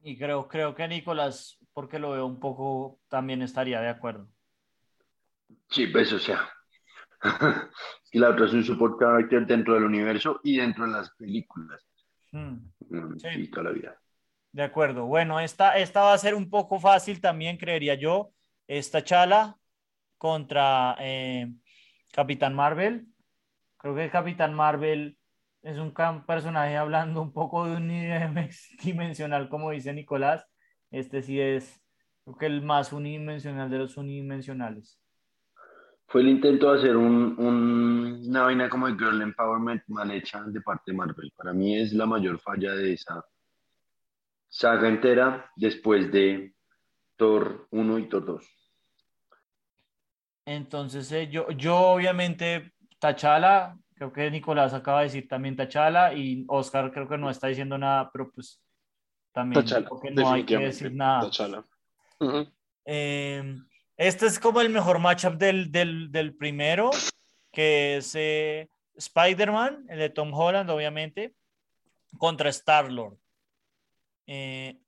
[0.03, 4.29] Y creo, creo que Nicolás, porque lo veo un poco, también estaría de acuerdo.
[5.69, 6.49] Sí, pues, o sea.
[8.13, 11.85] y la otra es un support character dentro del universo y dentro de las películas.
[12.33, 12.71] Hmm.
[12.89, 13.51] Mm, Sí.
[13.51, 13.99] Toda la vida.
[14.53, 15.07] De acuerdo.
[15.07, 18.33] Bueno, esta, esta va a ser un poco fácil también, creería yo.
[18.69, 19.57] Esta Chala
[20.17, 21.53] contra eh,
[22.13, 23.07] Capitán Marvel.
[23.77, 25.19] Creo que Capitán Marvel
[25.63, 25.93] es un
[26.27, 30.47] personaje hablando un poco de unidimensional, como dice Nicolás.
[30.91, 31.83] Este sí es,
[32.25, 35.01] creo que el más unidimensional de los unidimensionales.
[36.07, 40.43] Fue el intento de hacer un, un- una vaina como de girl empowerment mal hecha
[40.45, 41.33] de parte de Marvel.
[41.37, 43.25] Para mí es la mayor falla de esa
[44.49, 46.55] saga entera después de
[47.17, 48.45] Thor 1 y Thor 2.
[50.47, 56.45] Entonces, eh, yo, yo obviamente, Tachala, creo que Nicolás acaba de decir también Tachala y
[56.49, 58.61] Oscar creo que no está diciendo nada, pero pues
[59.33, 61.29] también que no hay que decir nada.
[61.31, 61.65] T'Challa.
[62.21, 62.47] Ujú.
[62.85, 63.57] Eh,
[63.97, 66.91] este es como el mejor matchup del, del, del primero,
[67.53, 71.35] que es eh, Spider-Man, el de Tom Holland, obviamente,
[72.19, 73.19] contra Star-Lord.
[74.27, 74.79] Eh,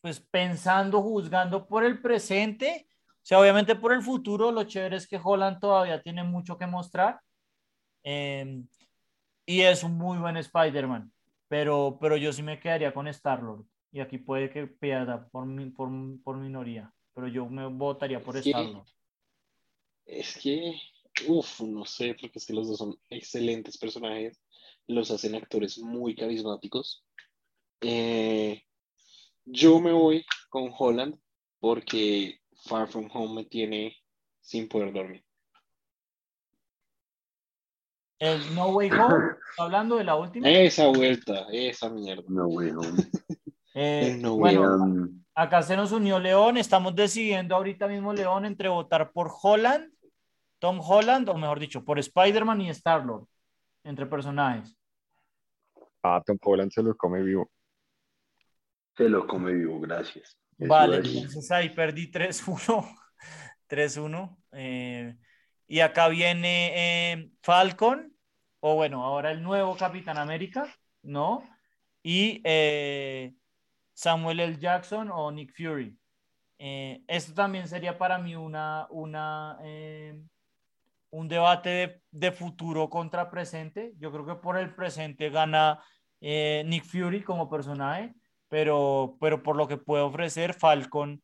[0.00, 5.08] pues pensando, juzgando por el presente, o sea, obviamente por el futuro, lo chévere es
[5.08, 7.20] que Holland todavía tiene mucho que mostrar.
[8.04, 8.62] eh,
[9.46, 11.12] y es un muy buen Spider-Man,
[11.48, 13.64] pero, pero yo sí me quedaría con Star-Lord.
[13.92, 15.88] Y aquí puede que pierda por, por,
[16.24, 18.50] por minoría, pero yo me votaría por Sí.
[18.50, 18.86] Star-Lord.
[20.04, 20.78] Es que,
[21.26, 24.38] uff, no sé, porque es que los dos son excelentes personajes,
[24.86, 27.02] los hacen actores muy carismáticos.
[27.80, 28.62] Eh,
[29.46, 31.18] yo me voy con Holland
[31.58, 33.96] porque Far From Home me tiene
[34.42, 35.24] sin poder dormir.
[38.18, 40.50] El No Way Home, hablando de la última.
[40.50, 42.24] Esa vuelta, esa mierda.
[42.28, 42.82] No, güey, no.
[43.74, 48.12] eh, el No Way bueno, Um, acá se nos unió León, estamos decidiendo ahorita mismo
[48.12, 49.92] León entre votar por Holland,
[50.58, 53.26] Tom Holland, o mejor dicho, por Spider-Man y Star-Lord,
[53.84, 54.74] entre personajes.
[56.02, 57.50] Ah, Tom Holland se lo come vivo.
[58.96, 60.38] se lo come vivo, gracias.
[60.58, 62.88] Eso Vale, entonces ahí perdí 3-1.
[63.68, 64.36] 3-1.
[64.52, 65.16] eh,
[65.68, 68.16] y acá viene eh, Falcon,
[68.60, 70.72] o bueno, ahora el nuevo Capitán América,
[71.02, 71.42] ¿no?
[72.02, 73.34] Y eh,
[73.96, 74.58] Samuel L.
[74.58, 75.98] Jackson o Nick Fury.
[76.58, 78.86] Eh, esto también sería para mí una,
[79.62, 80.20] eh,
[81.10, 83.94] un debate de, futuro contra presente.
[83.98, 85.82] Yo creo que por el presente gana
[86.20, 88.14] eh, Nick Fury como personaje,
[88.48, 91.22] pero, pero por lo que puede ofrecer, Falcon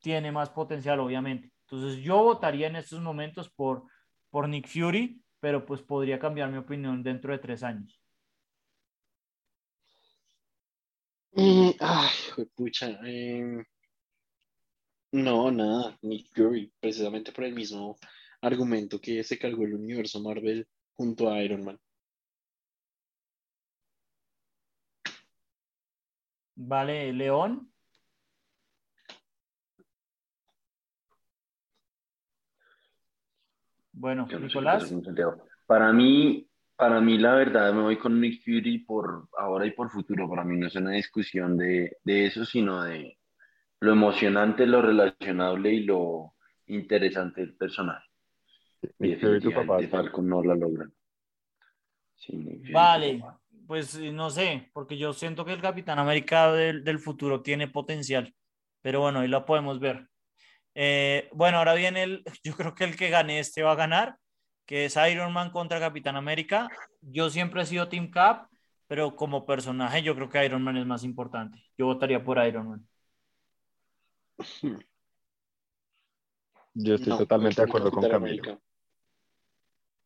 [0.00, 1.52] tiene más potencial, obviamente.
[1.68, 3.84] Entonces yo votaría en estos momentos por,
[4.30, 8.03] por Nick Fury, pero pues podría cambiar mi opinión dentro de tres años.
[11.36, 12.10] Mm, ay,
[12.54, 12.98] pucha.
[13.04, 13.64] em,
[15.12, 17.96] no, nada, Nick Fury, precisamente por el mismo
[18.40, 20.66] argumento que se cargó el universo Marvel
[20.96, 21.80] junto a Iron Man.
[26.56, 27.72] Vale, León.
[33.92, 34.92] Bueno, Nicolás.
[35.66, 39.90] Para mí, para mí, la verdad, me voy con Nick Fury por ahora y por
[39.90, 40.28] futuro.
[40.28, 43.18] Para mí no es una discusión de, de eso, sino de
[43.80, 46.34] lo emocionante, lo relacionable y lo
[46.66, 48.08] interesante del personaje.
[48.98, 49.76] Y Nick Fury, tu papá.
[49.76, 50.92] definitivamente Falcon no la logran.
[52.16, 53.22] Sí, Vale,
[53.66, 57.68] pues eh, no sé, porque yo siento que el Capitán América del, del futuro tiene
[57.68, 58.34] potencial,
[58.80, 60.08] pero bueno, ahí lo podemos ver.
[60.74, 64.16] Eh, bueno, ahora viene el, yo creo que el que gane este va a ganar,
[64.66, 66.68] que es Iron Man contra Capitán América.
[67.00, 68.48] Yo siempre he sido Team Cap,
[68.86, 71.62] pero como personaje yo creo que Iron Man es más importante.
[71.78, 72.88] Yo votaría por Iron Man.
[76.74, 78.16] Yo estoy No, totalmente de voy acuerdo con Camilo.
[78.16, 78.60] América.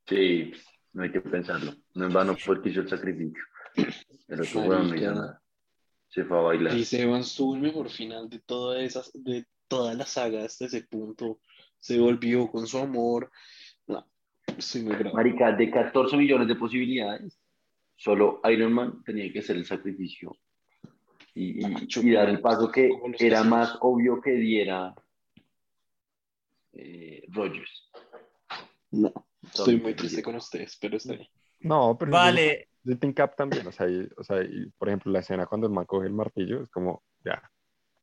[0.06, 0.52] Sí,
[0.92, 1.74] no hay que pensarlo.
[1.94, 3.42] No en vano porque hizo el sacrificio.
[4.28, 5.12] El otro weón no hizo Marica.
[5.12, 5.42] nada.
[6.08, 6.72] Se fue a bailar.
[6.72, 10.82] Chris Evans tuvo el mejor final de todas esas, de toda la saga hasta ese
[10.84, 11.40] punto.
[11.78, 13.30] Se volvió con su amor.
[14.82, 15.16] Muy bravo.
[15.16, 17.38] Marica, de 14 millones de posibilidades,
[17.96, 20.36] solo Iron Man tenía que hacer el sacrificio
[21.34, 24.94] y, y- y dar el paso que era más obvio que diera
[26.72, 27.90] eh, Rogers.
[28.90, 31.28] No, estoy muy triste con ustedes, pero está bien.
[31.60, 32.68] No, pero Vale,
[33.00, 35.72] Team Cap también, o sea, y, o sea, y, por ejemplo, la escena cuando el
[35.72, 37.42] man coge el martillo es como, ya,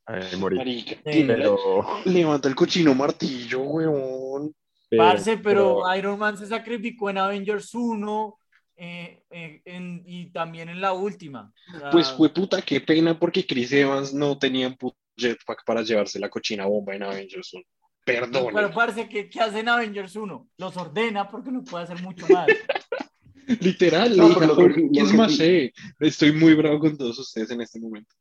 [0.06, 0.56] ahí morí.
[0.56, 1.56] Marica, Pero,
[2.04, 4.54] levanta el cochino martillo, weón.
[4.90, 8.38] Parce, pero Iron Man se sacrificó en Avengers 1
[8.76, 11.52] eh, eh, en- y también en la última.
[11.74, 15.64] O sea, Pues fue puta, qué pena porque Chris Evans no tenía un puto jetpack
[15.64, 17.64] para llevarse la cochina bomba en Avengers 1.
[18.04, 18.52] Perdón.
[18.54, 20.48] Pero parece que ¿qué hace en Avengers 1?
[20.58, 22.46] Los ordena porque no puede hacer mucho más.
[23.60, 25.72] Literal, No, que "¿Qué es más, sí- eh?".
[26.00, 28.14] Estoy muy bravo con todos ustedes en este momento.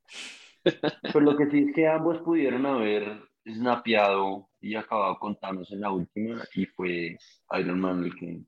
[0.64, 5.82] Pero lo que sí es que ambos pudieron haber snapeado y acabado con Thanos en
[5.82, 7.18] la última y fue
[7.60, 8.42] Iron Man el que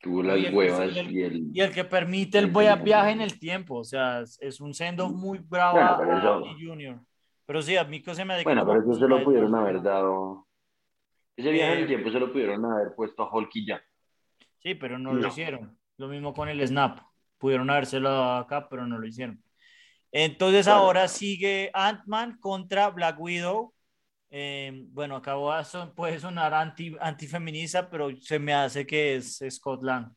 [0.00, 1.50] tuvo Y las el- huevas y el- y el...
[1.56, 4.74] Y el que permite el voy a viaje en el tiempo, o sea, es, un
[4.74, 7.00] sendo muy bravo Bueno, a Jr.
[7.46, 10.46] Pero sí, a mí que se me Bueno, pero eso se lo pudieron haber dado...
[11.36, 13.82] Ese viaje en Eh, el tiempo se lo pudieron haber puesto a Hulk y ya.
[14.58, 15.28] Sí, pero no, lo No.
[15.28, 15.78] hicieron.
[15.96, 17.00] Lo mismo con el Snap.
[17.38, 19.42] Pudieron habérselo acá, pero no lo hicieron.
[20.12, 20.80] Entonces Claro.
[20.82, 23.72] ahora sigue Ant-Man contra Black Widow.
[24.30, 29.82] Eh, bueno, acabo son- puede sonar anti, antifeminista, pero se me hace que es Scott
[29.82, 30.12] Lang.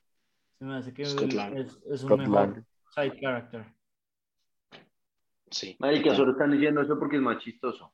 [0.60, 1.18] Se me hace que es, es
[2.04, 3.66] un Scott mejor side character.
[5.52, 5.76] Sí.
[5.80, 6.18] Marica, total.
[6.18, 7.94] solo están diciendo eso porque es más chistoso.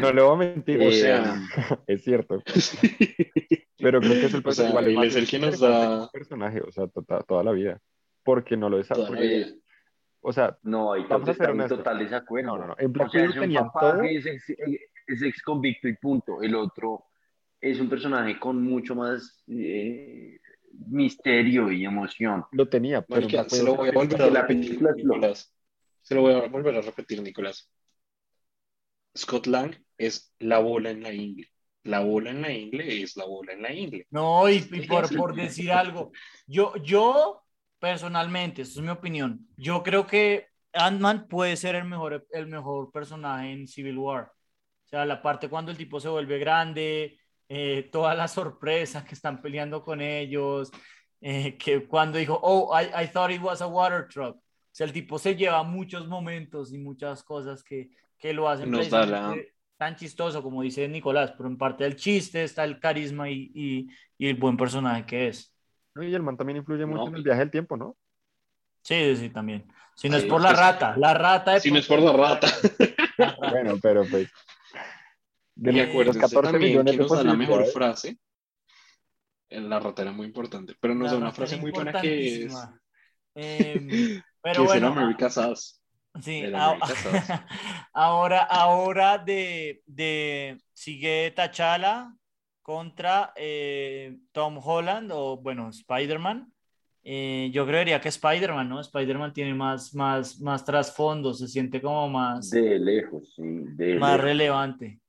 [0.00, 1.34] No le voy a mentir, O sea,
[1.86, 2.42] es cierto.
[3.78, 6.10] Pero creo que es el O sea, igual él es el que nos da- como
[6.10, 7.80] personaje, o sea, to- toda la vida.
[8.22, 9.20] Porque no lo Toda la desarrolla.
[9.20, 9.46] vida.
[10.28, 11.78] O sea, No, ahí Vamos a ser honestos.
[11.78, 12.48] total desacuerdo.
[12.48, 12.74] no, no, no.
[12.78, 14.00] En Black O sea, Widow es tenían todo.
[14.02, 14.50] que es ex,
[15.06, 16.42] es ex convicto y punto.
[16.42, 17.04] El otro
[17.60, 20.38] es un personaje con mucho más eh,
[20.88, 22.44] misterio y emoción.
[22.50, 24.96] Lo tenía, pero Marica, Black se Widow lo voy a volver que a repetir, es
[24.96, 25.54] Nicolás.
[26.02, 27.70] Se lo voy a volver a repetir, Nicolás.
[29.16, 31.48] Scott Lang es la bola en la ingle.
[31.84, 34.06] La bola en la ingle es la bola en la ingle.
[34.10, 36.10] No, y, y por, por decir algo,
[36.48, 37.45] yo, yo
[37.78, 42.90] personalmente, esto es mi opinión, yo creo que Ant-Man puede ser el mejor, el mejor
[42.92, 44.32] personaje en Civil War.
[44.84, 49.14] O sea, la parte cuando el tipo se vuelve grande, eh, toda la sorpresa que
[49.14, 50.70] están peleando con ellos,
[51.20, 54.36] eh, que cuando dijo, oh, I, I thought it was a water truck.
[54.36, 58.70] O sea, el tipo se lleva muchos momentos y muchas cosas que, que lo hacen
[59.76, 63.88] tan chistoso, como dice Nicolás, pero en parte del chiste está el carisma y, y,
[64.18, 65.55] y el buen personaje que es.
[65.96, 66.02] ¿No?
[66.04, 67.08] Y el man también influye mucho No.
[67.08, 67.96] en el viaje del tiempo, ¿no?
[68.82, 69.66] Sí, sí, también.
[69.96, 71.98] Si no Sí, es por la pues- rata, la rata de Si no es por
[72.00, 72.46] la rata.
[73.50, 74.30] Bueno, pero pues.
[75.54, 78.18] De Y los- acuérdense 14 también millones que de nos da la mejor frase.
[79.48, 81.98] En La rata era muy importante, pero nos La da una frase es muy buena
[82.00, 82.54] que es,
[83.34, 85.80] que pero es bueno, el America Sass.
[86.20, 87.40] Sí, El a- America Sass.
[87.94, 92.12] ahora, ahora de, de sigue T'Challa
[92.66, 96.52] contra eh, Tom Holland o bueno, Spider-Man.
[97.04, 98.80] Eh, yo creería que Spider-Man, ¿no?
[98.80, 103.42] Spider-Man tiene más, más, más trasfondo, se siente como más, De lejos, sí.
[103.44, 104.24] De más lejos.
[104.24, 105.00] relevante.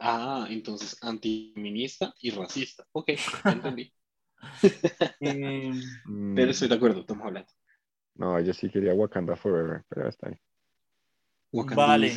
[0.00, 2.84] Ah, entonces antiminista y racista.
[2.92, 3.10] Ok,
[3.44, 3.92] entendí.
[5.20, 5.70] Eh,
[6.34, 7.46] Pero estoy de acuerdo, Tom Holland.
[8.16, 10.36] No, yo sí quería Wakanda Forever, pero está ahí.
[11.52, 12.08] Wakanda Vale.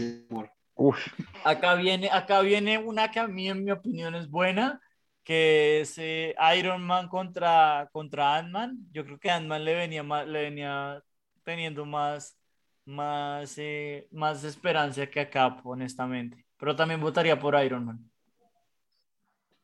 [0.76, 0.98] Uf,
[1.44, 4.80] acá, viene, acá viene una que a mí, en mi opinión, es buena,
[5.24, 8.88] que es eh, Iron Man contra, contra Ant-Man.
[8.92, 11.04] Yo creo que Ant-Man le venía, más, le venía
[11.44, 12.38] teniendo más,
[12.86, 16.46] más, eh, más esperanza que a Cap, honestamente.
[16.58, 18.12] Pero también votaría por Iron Man.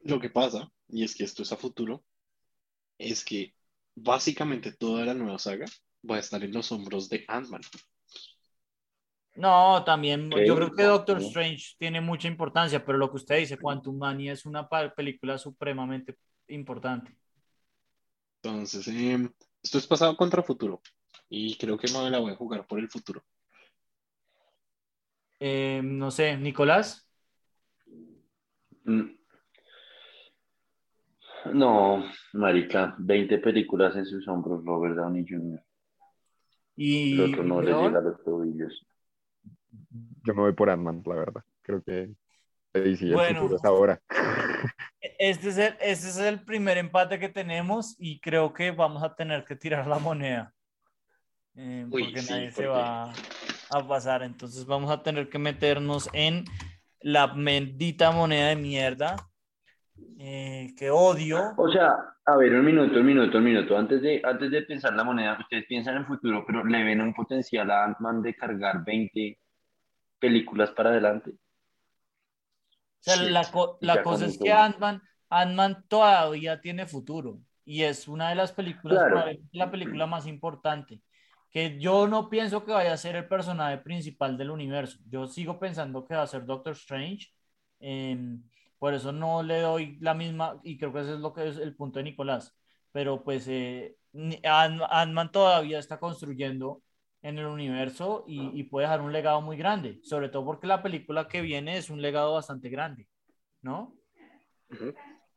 [0.01, 2.03] Lo que pasa, y es que esto es a futuro,
[2.97, 3.53] es que
[3.95, 5.65] básicamente toda la nueva saga
[6.09, 7.61] va a estar en los hombros de Ant-Man.
[9.38, 11.21] No, también yo creo que Doctor.
[11.21, 16.17] Strange tiene mucha importancia, pero lo que usted dice, Quantum Mania es una película supremamente
[16.47, 17.15] importante.
[18.41, 20.82] Entonces, em, esto es pasado contra futuro.
[21.30, 23.23] Y creo que me la voy a jugar por el futuro.
[25.39, 27.08] Eh, no sé, Nicolás.
[28.86, 29.17] Mm.
[31.54, 35.63] No, marica, 20 películas en sus hombros, Robert Downey Jr.
[36.76, 38.88] Y El otro no le llega a los tobillos.
[40.27, 41.43] Yo me voy por Ant-Man, la verdad.
[41.61, 42.09] Creo que
[42.73, 43.41] ahí sí, el Bueno.
[43.41, 44.01] futuro es ahora.
[45.19, 49.15] Este es, el, este es el primer empate que tenemos y creo que vamos a
[49.15, 50.53] tener que tirar la moneda.
[51.55, 53.11] Eh, Uy, porque sí, nadie se porque- va
[53.71, 54.21] a pasar.
[54.23, 56.43] Entonces vamos a tener que meternos en
[56.99, 59.15] la bendita moneda de mierda
[60.19, 61.53] eh, que odio.
[61.57, 63.77] O sea, a ver, un minuto, un minuto, un minuto.
[63.77, 67.01] Antes de, antes de pensar la moneda, ustedes piensan en el futuro, pero le ven
[67.01, 69.39] un potencial a Ant-Man de cargar 20
[70.19, 71.31] películas para adelante.
[71.31, 71.35] O
[73.00, 78.08] sea, Sí, la, co- la cosa es que Ant-Man Ant-Man todavía tiene futuro y es
[78.08, 79.31] una de las películas, Claro.
[79.52, 81.02] la película más importante.
[81.52, 85.00] Que yo no pienso que vaya a ser el personaje principal del universo.
[85.10, 87.27] Yo sigo pensando que va a ser Doctor Strange.
[87.79, 88.41] em,
[88.79, 91.58] por eso no le doy la misma, y creo que ese es lo que es
[91.58, 92.56] el punto de Nicolás.
[92.91, 96.81] Pero pues eh, Ant- Ant-Man todavía está construyendo
[97.21, 100.83] en el universo y, y puede dejar un legado muy grande, sobre todo porque la
[100.83, 103.07] película que viene es un legado bastante grande,
[103.61, 103.95] ¿no?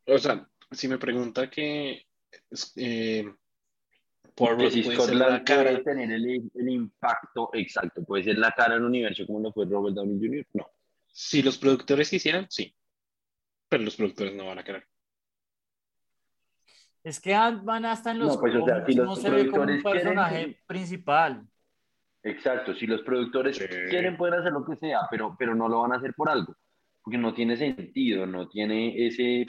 [0.05, 2.05] O sea, si me pregunta que
[2.75, 3.25] eh,
[4.69, 8.83] si puede ser la cara, tener el, el impacto exacto, puede ser la cara del
[8.83, 10.47] universo como lo fue Robert Downey Jr.
[10.53, 10.67] No.
[11.07, 12.73] Si los productores quisieran, sí.
[13.67, 14.85] Pero los productores no van a querer.
[17.03, 19.29] Es que Ant-Man hasta en los No, pues, o sea, cómics si los no se
[19.29, 21.47] ve como un quieren, personaje principal.
[22.23, 23.65] Exacto, si los productores Sí.
[23.89, 26.55] quieren pueden hacer lo que sea, pero, pero no lo van a hacer por algo,
[27.03, 29.47] porque no tiene sentido, no tiene ese...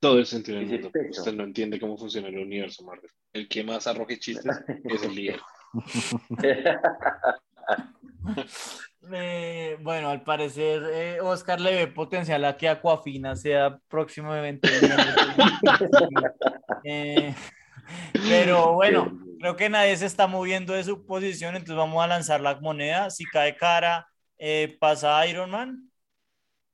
[0.00, 0.90] Todo el sentido del mundo.
[0.90, 1.20] peso.
[1.20, 3.10] Usted no entiende cómo funciona el universo Marvel.
[3.34, 4.46] El que más arroje chistes
[4.84, 5.40] es el líder.
[9.12, 14.68] Eh, bueno, al parecer eh, Oscar le ve potencial a que Aquafina sea próximamente.
[16.84, 17.34] Eh,
[18.28, 22.40] pero bueno, creo que nadie se está moviendo de su posición, entonces vamos a lanzar
[22.40, 23.10] la moneda.
[23.10, 24.06] Si cae cara,
[24.38, 25.90] eh, pasa Iron Man.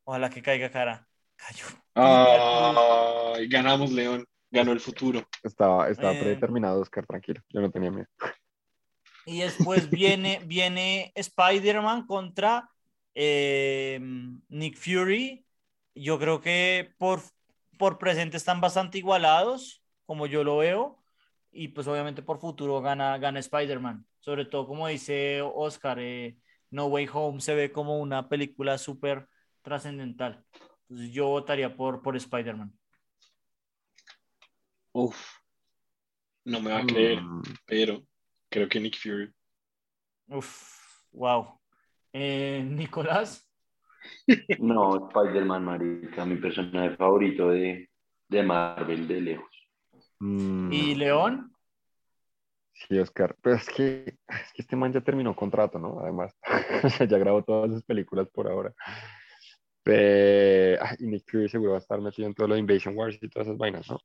[0.04, 1.06] Ojalá que caiga cara.
[1.36, 1.66] Cayó.
[1.94, 4.24] Ay, ganamos, León.
[4.50, 5.26] Ganó el futuro.
[5.42, 6.20] Estaba, estaba Eh.
[6.20, 7.40] predeterminado, Oscar, tranquilo.
[7.50, 8.06] Yo no tenía miedo.
[9.26, 12.68] Y después viene, viene Spider-Man contra
[13.14, 13.98] eh,
[14.48, 15.46] Nick Fury.
[15.94, 17.20] Yo creo que por,
[17.78, 20.95] por presente están bastante igualados, como yo lo veo.
[21.56, 24.06] Y pues obviamente por futuro gana, gana Spider-Man.
[24.20, 26.38] Sobre todo, como dice Oscar, eh,
[26.70, 29.28] No Way Home se ve como una película súper
[29.62, 30.44] trascendental.
[30.88, 32.72] Entonces yo votaría por, por Spider-Man.
[34.94, 35.22] Uf.
[36.52, 38.02] No me va a creer, Mm, pero
[38.50, 39.30] creo que Nick Fury.
[40.28, 41.60] Uf, wow.
[42.12, 43.48] Eh, Nicolás.
[44.58, 47.88] No, Spider-Man, marica, mi personaje favorito de,
[48.28, 49.68] de Marvel, de lejos.
[50.20, 51.45] mm, ¿Y León?
[52.76, 53.34] Sí, Oscar.
[53.42, 56.00] Pero es que, es que este man ya terminó contrato, ¿no?
[56.00, 56.36] Además,
[56.84, 58.72] O sea, ya grabó todas sus películas por ahora.
[60.98, 63.28] Y Nick Fury seguro va a estar metido en todo lo de Invasion Wars y
[63.28, 63.98] todas esas vainas, ¿no?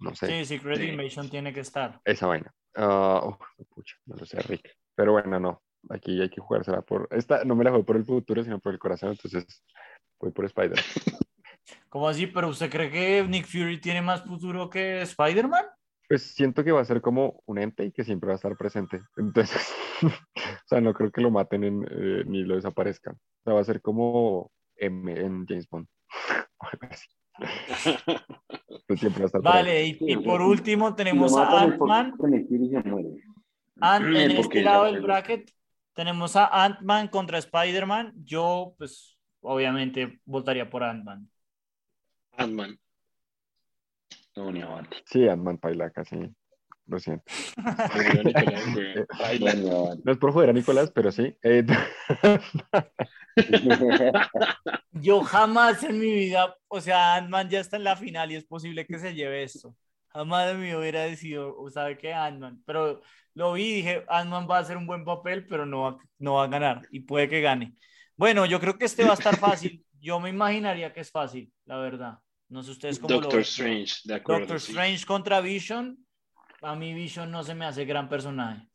[0.00, 0.88] No sé, Sí, Secret Sí.
[0.88, 2.00] Invasion tiene que estar.
[2.04, 2.52] esa vaina.
[2.74, 4.76] Ah, uf, pucha, no lo sé, Rick.
[4.94, 5.62] Pero bueno, no.
[5.88, 7.08] Aquí hay que jugársela por.
[7.10, 9.62] Esta no me la juego por el futuro, sino por el corazón, entonces
[10.18, 10.78] voy por Spider.
[11.88, 12.26] ¿Cómo así?
[12.26, 15.64] ¿Pero usted cree que Nick Fury tiene más futuro que Spider-Man?
[16.10, 18.56] Pues siento que va a ser como un ente y que siempre va a estar
[18.56, 19.00] presente.
[19.16, 23.14] Entonces, o sea, no creo que lo maten en, eh, ni lo desaparezcan.
[23.14, 25.86] O sea, va a ser como M en James Bond.
[28.86, 29.62] Pues siempre va a estar por ahí.
[29.62, 32.12] Vale, y, por último tenemos a Ant-Man.
[33.80, 35.48] Ant- en este lado del bracket
[35.94, 38.14] tenemos a Ant-Man contra Spider-Man.
[38.24, 41.30] Yo, pues, obviamente votaría por Ant-Man.
[42.36, 42.76] Ant-Man.
[44.40, 44.96] No, ni avante.
[45.04, 46.16] Sí, Ant-Man paila casi.
[46.86, 47.24] Lo siento.
[49.22, 49.54] Eh.
[49.56, 51.36] No, es por joder a Nicolás, pero sí.
[51.42, 51.64] Eh,
[54.92, 58.44] Yo jamás en mi vida, o sea, Ant-Man ya está en la final y es
[58.44, 59.76] posible que se lleve esto.
[60.08, 63.02] Jamás me hubiera decidido, o sabe que Ant-Man, pero
[63.34, 66.34] lo vi y dije, Ant-Man va a hacer un buen papel, pero no va, no
[66.34, 67.74] va a ganar y puede que gane.
[68.16, 69.84] Bueno, yo creo que este va a estar fácil.
[70.00, 72.18] Yo me imaginaría que es fácil, la verdad.
[72.50, 73.42] No sé ustedes cómo lo Doctor ven.
[73.42, 74.40] Strange, de acuerdo.
[74.40, 74.72] Doctor sí.
[74.72, 76.04] Strange contra Vision.
[76.62, 78.68] A mí Vision no se me hace gran personaje.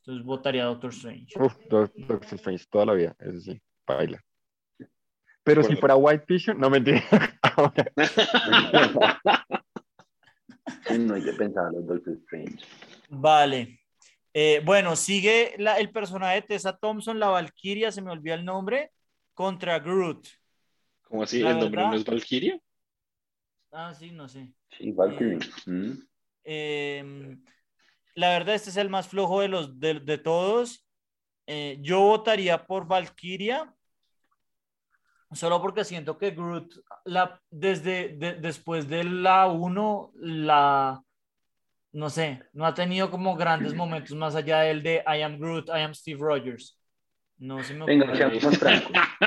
[0.00, 1.40] Entonces votaría a Doctor Strange.
[1.40, 4.22] uf, Doctor Strange toda la vida, eso sí, paila.
[5.42, 7.02] Pero si fuera White Vision, no mentira.
[7.42, 7.86] Ahora,
[10.98, 12.58] no hay que pensar en Doctor Strange.
[13.08, 13.80] Vale.
[14.34, 18.44] Eh, bueno, sigue la- el personaje de Tessa Thompson, la Valkyria, se me olvida el
[18.44, 18.90] nombre,
[19.32, 20.26] contra Groot.
[21.02, 21.40] ¿Cómo así?
[21.40, 22.60] La ¿El nombre no es Valkyria?
[23.72, 24.52] Ah, sí, no sé.
[24.70, 25.38] Sí, Valkyrie.
[25.66, 25.92] Mm.
[26.44, 27.36] Eh,
[28.14, 30.86] la verdad, este es el más flojo de los de, de todos.
[31.46, 33.72] Eh, yo votaría por Valkyria,
[35.32, 41.02] solo porque siento que Groot, la, desde de- después de la 1, la,
[41.92, 45.68] no sé, no ha tenido como grandes momentos más allá del de I am Groot,
[45.68, 46.80] I am Steve Rogers.
[47.38, 48.92] No se me Venga, seamos francos.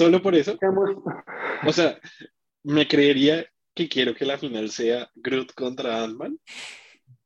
[0.00, 0.58] Solo por eso.
[1.66, 2.00] O sea,
[2.62, 3.44] me creería
[3.74, 6.38] que quiero que la final sea Groot contra Ant-Man.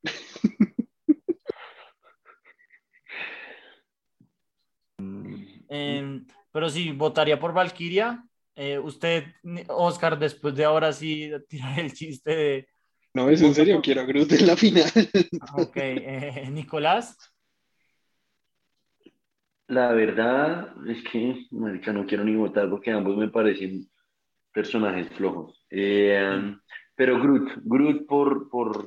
[5.76, 6.20] Eh,
[6.52, 8.24] pero sí, votaría por Valkyria.
[8.54, 9.24] Eh, usted,
[9.68, 12.68] Oscar, después de ahora sí tirar el chiste de,
[13.12, 14.92] No, es en serio, quiero a Groot en la final.
[15.54, 17.16] Ok, eh, Nicolás.
[19.68, 23.86] La verdad es que, marica, no quiero ni votar porque ambos me parecen
[24.52, 25.64] personajes flojos.
[25.70, 26.54] Eh,
[26.94, 28.86] pero Groot, Groot por, por,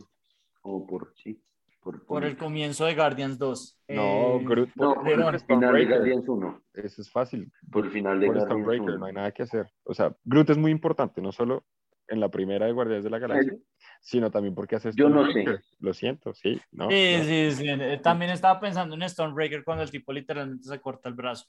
[0.61, 1.41] o por, sí,
[1.81, 3.81] por, Por el comienzo de Guardians 2.
[3.89, 4.01] no,
[4.39, 5.85] Eh, Groot no, por, el final de.
[5.85, 7.51] Guardians 1, Eso es fácil.
[7.71, 8.99] por el final de Por Guardians Stonebreaker, 1.
[8.99, 9.65] no hay nada que hacer.
[9.83, 11.65] O sea, Groot es muy importante, no solo
[12.07, 13.53] en la primera de Guardianes de la Galaxia,
[14.01, 15.63] sino también porque hace Yo no Stonebreaker.
[15.79, 16.59] Lo siento, sí.
[16.71, 17.23] No, Sí, no.
[17.23, 17.65] sí, sí.
[17.67, 21.45] eh, También estaba pensando en Stonebreaker cuando el tipo literalmente se corta el brazo.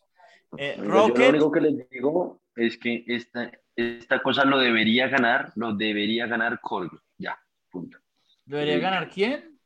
[0.57, 4.59] Eh, Oiga, Yo lo Rocket, único que les digo es que esta, esta cosa lo
[4.59, 6.91] debería ganar, lo debería ganar Korg.
[7.19, 7.39] Ya,
[7.71, 7.99] punto.
[8.45, 9.59] ¿debería ganar quién?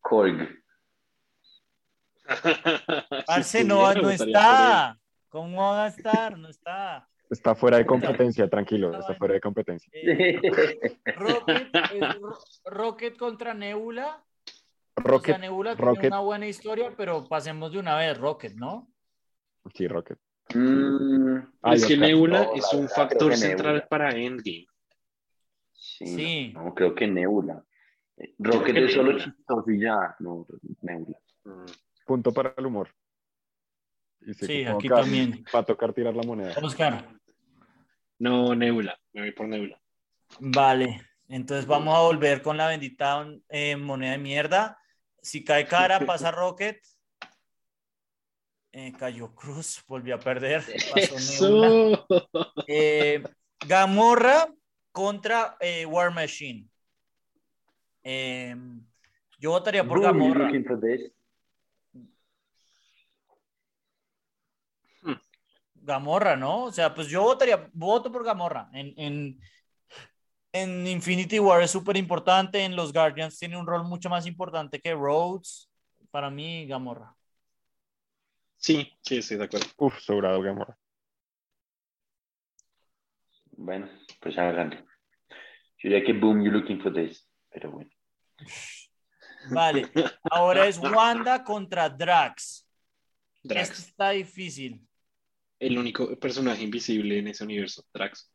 [0.00, 0.48] Korg.
[3.26, 4.98] Parce, no, no está.
[5.28, 6.38] ¿Cómo va a estar?
[6.38, 7.08] No está.
[7.32, 9.90] Está fuera de competencia, tranquilo, está fuera de competencia.
[10.04, 11.68] Eh, Rocket,
[12.20, 14.22] Ro- Rocket contra Nebula.
[14.94, 18.88] O sea, Rocket, Nebula tiene una buena historia, pero pasemos de una vez, Rocket, ¿no?
[19.74, 20.18] sí, Rocket.
[20.54, 21.96] Mm, Ay, es que.
[21.96, 23.88] Nebula No, es un verdad, factor central Nebula.
[23.88, 24.66] para Endgame.
[25.72, 26.52] sí, Sí.
[26.52, 27.64] No, creo que Nebula.
[28.18, 30.14] Eh, Rocket que es solo chistoso y ya.
[30.18, 30.46] No,
[30.82, 31.18] Nebula.
[31.44, 31.64] Mm.
[32.04, 32.88] Punto para el humor.
[34.20, 35.42] Y Sí, aquí también.
[35.54, 36.52] Va a tocar tirar la moneda.
[36.62, 37.08] Oscar.
[38.22, 38.96] No, Nebula.
[39.12, 39.82] Me voy por Nebula.
[40.38, 44.78] Vale, entonces vamos a volver con la bendita eh, moneda de mierda.
[45.20, 46.80] Si cae cara, pasa Rocket.
[48.70, 50.62] Eh, cayó Cruz, volvió a perder.
[50.94, 52.06] Pasó.
[52.68, 53.24] Eh,
[53.66, 54.46] Gamorra
[54.92, 56.68] contra eh, War Machine.
[58.04, 58.54] Eh,
[59.40, 60.46] yo votaría por Gamorra.
[60.46, 61.10] looking for this?
[65.82, 66.64] Gamorra, ¿no?
[66.64, 68.70] O sea, pues yo votaría, voto por Gamorra.
[68.72, 69.40] En, en,
[70.52, 74.80] en Infinity War es súper importante, en los Guardians tiene un rol mucho más importante
[74.80, 75.68] que Rhodes.
[76.10, 77.14] Para mí, Gamorra.
[78.56, 79.66] Sí, sí, estoy de acuerdo.
[79.78, 80.78] Uf, sobrado Gamora.
[83.56, 83.88] Bueno,
[84.20, 84.76] pues háganlo.
[84.76, 87.28] Yo diría que boom, you looking for this.
[87.50, 87.90] Pero bueno.
[89.50, 89.90] Vale,
[90.30, 92.68] ahora es Wanda contra Drax.
[93.42, 93.78] Esto Drax.
[93.80, 94.86] está difícil.
[95.62, 97.84] El único personaje invisible en ese universo.
[97.94, 98.32] Drax.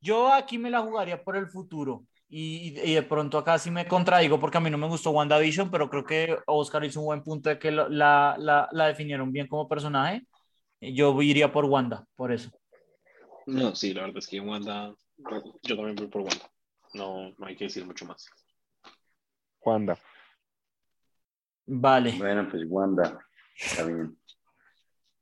[0.00, 2.04] Yo aquí me la jugaría por el futuro.
[2.28, 5.72] Y, y de pronto acá sí me contradigo porque a mí no me gustó WandaVision,
[5.72, 9.32] pero creo que Oscar hizo un buen punto de que lo- la, la, la definieron
[9.32, 10.24] bien como personaje.
[10.80, 12.50] Yo iría por Wanda, por eso.
[13.46, 14.94] No, sí, la verdad es que Wanda.
[15.64, 16.48] Yo también voy por Wanda.
[16.94, 18.24] No, no hay que decir mucho más.
[19.64, 19.98] Wanda.
[21.66, 22.12] Vale.
[22.18, 23.18] Bueno, pues Wanda.
[23.58, 24.16] Está bien.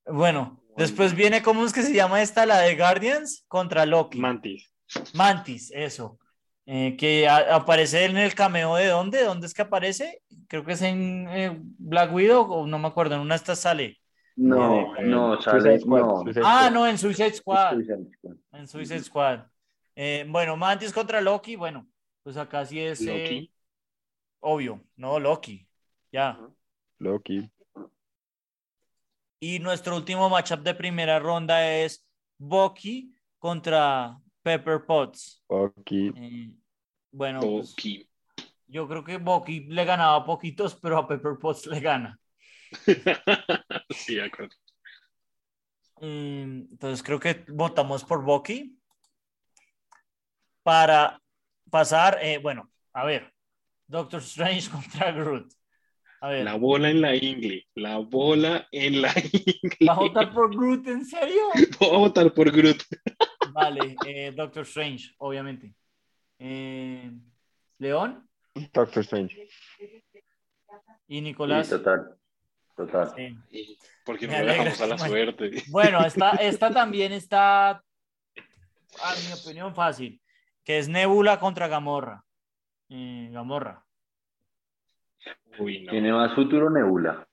[0.09, 2.47] Bueno, después viene, ¿cómo es que se llama esta?
[2.47, 4.19] La de Guardians contra Loki.
[4.19, 4.71] Mantis.
[5.15, 6.19] Mantis, eso.
[6.67, 10.23] Eh, que a- aparece en el cameo de dónde, ¿dónde es que aparece?
[10.49, 13.61] Creo que es en eh, Black Widow, o no me acuerdo, en una de estas
[13.61, 13.99] sale.
[14.35, 15.81] No, Eh, no, Suicide sale.
[15.81, 16.25] Squad, No.
[16.45, 17.73] Ah, no, en Suicide Squad.
[17.75, 18.37] Suicide Squad.
[18.53, 19.41] En Suicide Squad.
[19.95, 21.87] Eh, bueno, Mantis contra Loki, bueno,
[22.23, 23.53] pues acá sí es eh, Loki.
[24.41, 25.67] obvio, no Loki,
[26.13, 26.39] ya.
[26.99, 27.49] Loki.
[29.39, 32.07] Y nuestro último matchup de primera ronda es
[32.39, 35.45] Bucky contra Pepper Potts.
[35.49, 36.13] Bucky.
[36.17, 36.51] Eh,
[37.13, 38.09] bueno, pues, Loki.
[38.67, 42.19] yo creo que Bucky le ganaba a poquitos, pero a Pepper Potts le gana.
[43.91, 44.55] sí, de acuerdo.
[46.01, 48.79] Mm, Entonces creo que votamos por Bucky
[50.63, 51.21] para
[51.71, 53.33] pasar, eh, bueno, a ver,
[53.87, 55.53] Doctor Strange contra Groot.
[56.27, 57.69] A ver, La bola en la ingle.
[57.77, 59.87] La bola en la ingle.
[59.89, 61.43] ¿va a votar por Groot en serio?
[61.79, 62.83] Voy a votar por Groot.
[63.53, 65.73] Vale, eh, Doctor Strange, obviamente.
[66.41, 67.13] Eh,
[67.79, 68.29] León
[68.73, 69.41] Doctor Strange.
[71.07, 71.69] y Sí, Nicolás.
[71.71, 72.17] total.
[72.77, 73.13] Total.
[73.49, 73.79] Sí.
[74.05, 75.63] Porque no Me lo dejamos a la suerte.
[75.69, 80.21] Bueno, esta, esta también está, a mi opinión, fácil,
[80.65, 82.25] que es Nebula contra Gamorra.
[82.89, 83.86] Eh, Gamorra.
[85.59, 85.91] Uy, no.
[85.91, 87.27] Tiene más futuro Nebula.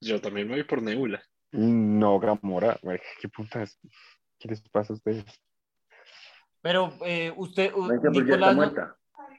[0.00, 1.22] Yo también me voy por Nebula.
[1.52, 2.78] No, Gamora.
[2.82, 3.78] Güey, ¿Qué putas?
[4.38, 5.24] ¿Qué les pasa a ustedes?
[6.60, 8.56] Pero eh, usted, Venga, pues Nicolás,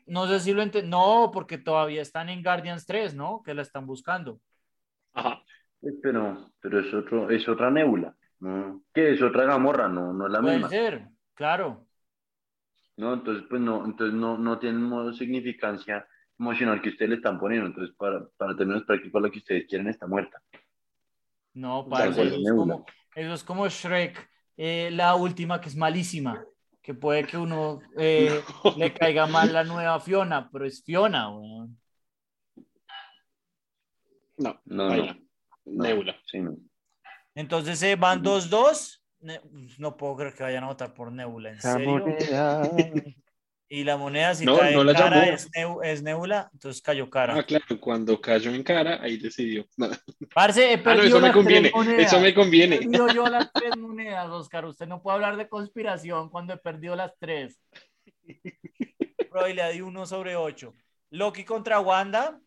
[0.05, 0.89] no, sé si lo entiende.
[0.89, 3.41] No, porque todavía están en Guardians 3, ¿no?
[3.43, 4.39] Que la están buscando.
[5.13, 5.41] Ajá.
[5.81, 8.15] Eh, Pero, pero es, otro, es otra Nebula.
[8.39, 8.83] ¿no?
[8.93, 9.87] ¿Qué es otra Gamorra?
[9.87, 10.69] No, no es la Puede misma.
[10.69, 11.85] ser, claro.
[12.97, 16.07] No, entonces pues no, entonces no, no tiene modo significancia
[16.43, 17.67] emocional que ustedes le están poniendo.
[17.67, 20.41] Entonces, para, para términos prácticos, la que ustedes quieren está muerta.
[21.53, 22.85] No, cual, eso, es como,
[23.15, 26.43] eso es como Shrek, eh, la última que es malísima,
[26.81, 28.41] que puede que uno eh,
[28.77, 31.77] le caiga mal la nueva Fiona, pero es Fiona, weón.
[34.37, 35.13] No, No, baila.
[35.65, 35.83] no.
[35.83, 36.15] Nebula.
[36.25, 36.57] Sí, no.
[37.35, 38.99] Entonces eh, van 2-2.
[39.21, 39.41] Ne-
[39.77, 42.03] No puedo creer que vayan a votar por Nebula, ¿en serio?
[43.69, 45.31] Y la moneda, si No, cae no la cara, llamó.
[45.33, 47.35] es, Neu- es Nebula, entonces cayó cara.
[47.39, 49.65] Ah, claro, cuando cayó en cara, ahí decidió.
[49.77, 49.87] No.
[50.33, 51.71] Parce, he Ah, no, perdido eso me conviene.
[51.83, 52.05] tres.
[52.07, 52.75] Eso me conviene.
[52.75, 54.65] He perdido yo las tres monedas, Oscar.
[54.65, 57.59] Usted no puede hablar de conspiración cuando he perdido las tres.
[59.29, 60.73] Probabilidad de 1 sobre 8.
[61.11, 62.39] Loki contra Wanda.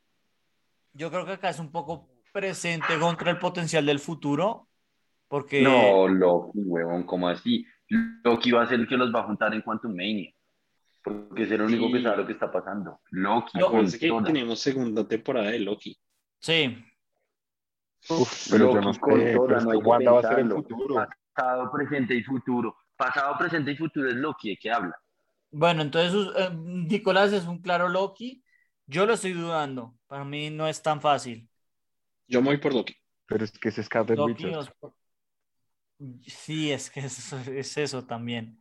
[0.93, 4.69] Yo creo que acá es un poco presente contra el potencial del futuro.
[5.29, 5.61] Porque.
[5.62, 7.67] No, Loki, huevón, ¿cómo así?
[8.25, 10.33] Loki va a ser el que los va a juntar en Quantum Mania.
[11.07, 13.01] Porque es el único que sabe lo que está pasando.
[13.11, 15.97] Loki, Lo- con Acuérdense que tenemos segunda temporada de Loki.
[16.41, 16.85] Sí.
[18.09, 20.23] Uf, pero yo no Loki sé, con pero toda, es no hay que va a
[20.23, 21.07] ser el futuro.
[21.33, 22.77] Pasado, presente y futuro.
[22.97, 24.97] Pasado, presente y futuro es Loki, ¿de qué habla?
[25.53, 28.43] Bueno, entonces eh, Nicolás es un claro Loki.
[28.87, 29.95] Yo lo estoy dudando.
[30.09, 31.49] Para mí no es tan fácil.
[32.27, 32.95] Yo me voy por Loki.
[33.27, 34.57] Pero es que es Scarlet Loki Witch.
[34.57, 34.73] os-
[36.27, 38.59] Sí, es que es, es eso también.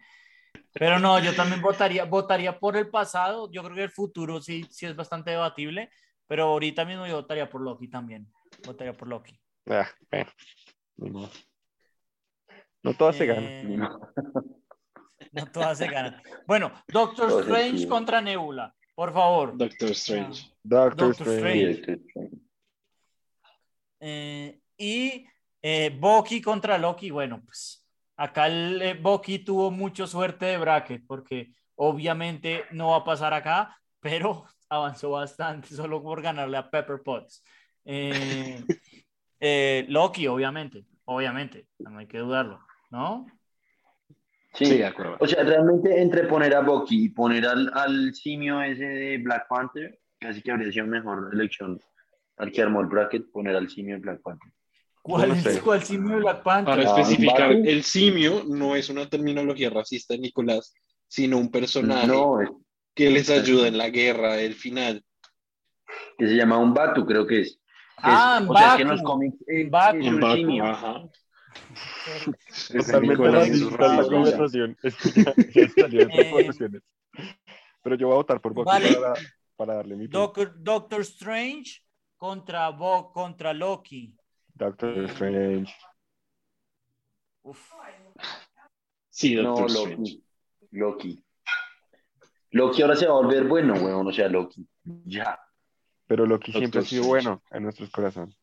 [0.73, 3.49] Pero no, yo también votaría, votaría por el pasado.
[3.51, 5.89] Yo creo que el futuro sí, sí es bastante debatible,
[6.27, 8.27] pero ahorita mismo yo votaría por Loki también.
[8.65, 9.39] Votaría por Loki.
[9.69, 9.87] Ah.
[12.83, 13.43] No todas se ganan.
[13.45, 13.77] Eh,
[15.31, 16.21] no todas se ganan.
[16.45, 19.57] Bueno, Doctor Todo Strange contra Nebula, por favor.
[19.57, 20.51] Doctor Strange.
[20.63, 21.71] Doctor, Doctor Strange.
[21.71, 22.29] Strange.
[23.99, 25.25] Eh, y
[25.61, 27.84] eh, Bucky contra Loki, bueno, pues
[28.17, 33.33] acá el eh, Bucky tuvo mucha suerte de bracket, porque obviamente no va a pasar
[33.33, 37.43] acá, pero avanzó bastante solo por ganarle a Pepper Potts.
[37.85, 38.63] Eh,
[39.39, 42.59] eh, Loki, obviamente, obviamente, no hay que dudarlo,
[42.89, 43.25] ¿no?
[44.53, 44.65] Sí.
[44.65, 45.17] Sí, de acuerdo.
[45.19, 49.47] O sea, realmente entre poner a Bucky y poner al, al simio ese de Black
[49.49, 51.79] Panther, casi que habría sido mejor elección
[52.37, 54.51] al que armó el bracket, poner al simio de Black Panther.
[55.05, 55.61] ¿Cuál no es sé.
[55.61, 56.75] cuál simio de Black Panther?
[56.77, 60.73] Para Ah, especificar, el simio no es una terminología racista, Nicolás,
[61.07, 62.49] sino un personaje No, es
[62.95, 65.03] que les ayuda en la guerra, el final.
[66.17, 67.59] que se llama un Batu, creo que es.
[67.97, 70.65] Ah, Es- o sea, es que en los cómics es, es un simio.
[70.65, 71.03] ajá.
[72.75, 74.77] Totalmente es racista la conversación.
[74.83, 75.73] Es.
[77.83, 78.93] Pero yo voy a votar por Bucky Vale.
[78.95, 79.13] para,
[79.55, 80.07] para darle mi.
[80.07, 81.81] Doctor, Doctor Strange
[82.17, 84.15] contra, Bo, contra Loki.
[84.55, 85.73] Doctor Strange.
[87.43, 87.71] Uf.
[89.09, 89.97] Sí, No, Doctor Strange.
[89.97, 90.23] Loki.
[90.71, 91.25] Loki.
[92.51, 94.67] Loki ahora se va a volver bueno, weón, o sea, Loki.
[95.05, 95.39] Ya.
[96.07, 97.27] Pero Loki Doctor siempre ha sido Strange.
[97.27, 98.37] bueno en nuestros corazones.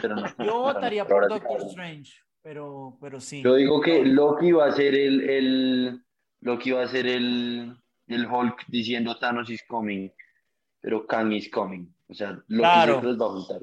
[0.00, 0.26] Pero no.
[0.44, 3.42] Yo votaría por Doctor Strange, pero, pero sí.
[3.42, 6.04] Yo digo que Loki va a ser el, el
[6.40, 7.76] Loki va a ser el,
[8.06, 10.10] el Hulk diciendo Thanos is coming,
[10.80, 11.86] pero Kang is coming.
[12.08, 12.92] O sea, Loki Claro.
[13.00, 13.60] siempre los va a juntar.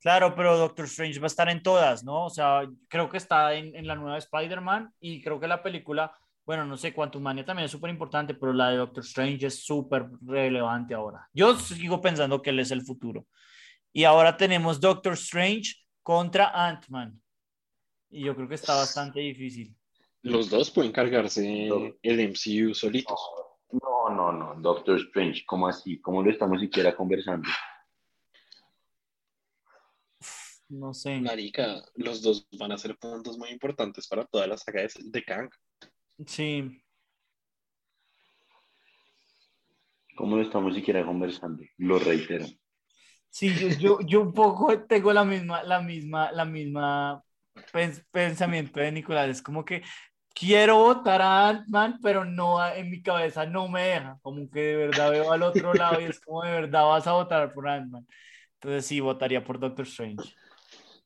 [0.00, 2.26] Claro, pero Doctor Strange va a estar en todas, ¿no?
[2.26, 6.16] O sea, creo que está en, en la nueva Spider-Man y creo que la película,
[6.46, 9.64] bueno, no sé, Quantum Mania también es súper importante, pero la de Doctor Strange es
[9.64, 11.28] súper relevante ahora.
[11.32, 13.26] Yo sigo pensando que él es el futuro.
[13.92, 17.20] Y ahora tenemos Doctor Strange contra Ant-Man.
[18.10, 19.74] Y yo creo que está bastante difícil.
[20.22, 21.92] Los dos pueden cargarse No.
[22.02, 23.18] el MCU solitos.
[23.72, 26.00] No, no, no, Doctor Strange, ¿cómo así?
[26.00, 27.48] ¿Cómo lo estamos siquiera conversando?
[30.68, 31.20] No sé.
[31.20, 35.22] Marica, los dos van a ser puntos muy importantes para toda la saga de, de
[35.24, 35.50] Kang.
[36.26, 36.82] Sí.
[40.16, 41.62] ¿Cómo lo estamos siquiera conversando?
[41.78, 42.46] Lo reitero.
[43.30, 47.22] Sí, yo, yo, yo un poco tengo la misma, la misma, la misma
[47.72, 49.28] pens- pensamiento de Nicolás.
[49.28, 49.82] Es como que
[50.34, 54.18] quiero votar a Ant-Man, pero no en mi cabeza no me deja.
[54.22, 57.12] Como que de verdad veo al otro lado y es como de verdad vas a
[57.12, 58.06] votar por Ant-Man.
[58.54, 60.34] Entonces sí, votaría por Doctor Strange.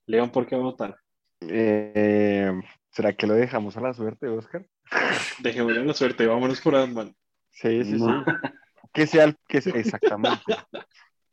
[0.07, 0.97] León, ¿por qué votar?
[1.41, 2.53] Eh,
[2.91, 4.67] ¿será que lo dejamos a la suerte, Oscar?
[5.41, 7.15] Dejémosle la suerte, vámonos por Ant-Man.
[7.51, 8.25] Sí, sí, No.
[8.25, 8.33] sí.
[8.95, 10.39] Que sea, el- que sea exactamente.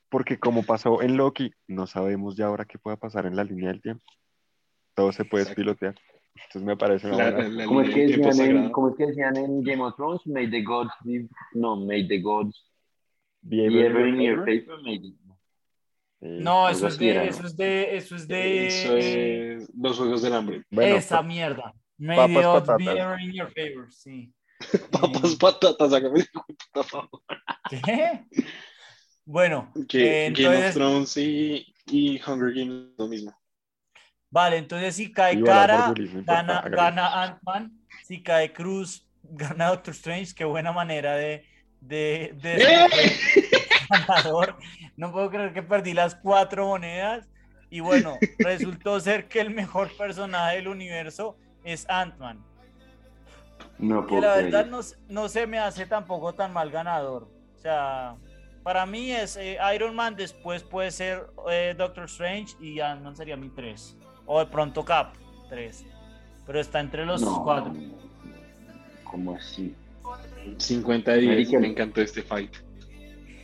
[0.08, 3.68] Porque como pasó en Loki, no sabemos ya ahora qué pueda pasar en la línea
[3.68, 4.06] del tiempo.
[4.96, 5.62] Todo se puede Exacto.
[5.62, 5.96] pilotear.
[6.36, 8.72] Entonces me parece una La- buena- la ¿Cómo es, línea que decían en, sagrada.
[8.72, 10.26] ¿Cómo es que decían en Game of Thrones?
[10.26, 11.28] May the gods be...
[11.54, 12.66] No, may the gods
[13.42, 14.82] Be be ever in your favor.
[14.82, 15.14] may.
[16.22, 17.32] No, algo eso es era, de, ¿no?
[17.32, 20.64] eso es de, eso es de Eso es los Juegos del Hambre.
[20.70, 21.74] Bueno, esa mierda.
[21.98, 23.22] May papas, the odds be patatas.
[23.22, 24.34] in your favor, sí.
[24.92, 27.22] Papas, patatas, hágame puta favor.
[27.70, 28.26] ¿Qué?
[29.26, 33.34] Bueno, Que eh, Game of Thrones y, y Hunger Games es lo mismo.
[34.32, 37.72] vale, entonces si cae cara, no gana, gana Ant-Man,
[38.06, 41.46] si cae Cruz, gana Doctor Strange, qué buena manera de,
[41.80, 42.88] de, de ¡Eh!
[43.90, 44.56] Ganador.
[44.98, 47.28] No puedo creer que perdí las cuatro monedas.
[47.72, 52.44] Y bueno, resultó ser que el mejor personaje del universo es Ant-Man.
[53.78, 54.52] No Que puedo la creer.
[54.52, 57.28] verdad no, no se me hace tampoco tan mal ganador.
[57.56, 58.16] O sea,
[58.64, 63.38] para mí es eh, Iron Man, después puede ser eh, Doctor Strange y Ant-Man sería
[63.38, 63.96] mi 3.
[64.26, 65.14] O de pronto Cap,
[65.50, 65.86] 3.
[66.48, 67.72] Pero está entre los No, cuatro.
[69.04, 69.76] ¿Cómo así?
[70.58, 71.60] 50 de 10, Marica.
[71.60, 72.56] me encantó este fight.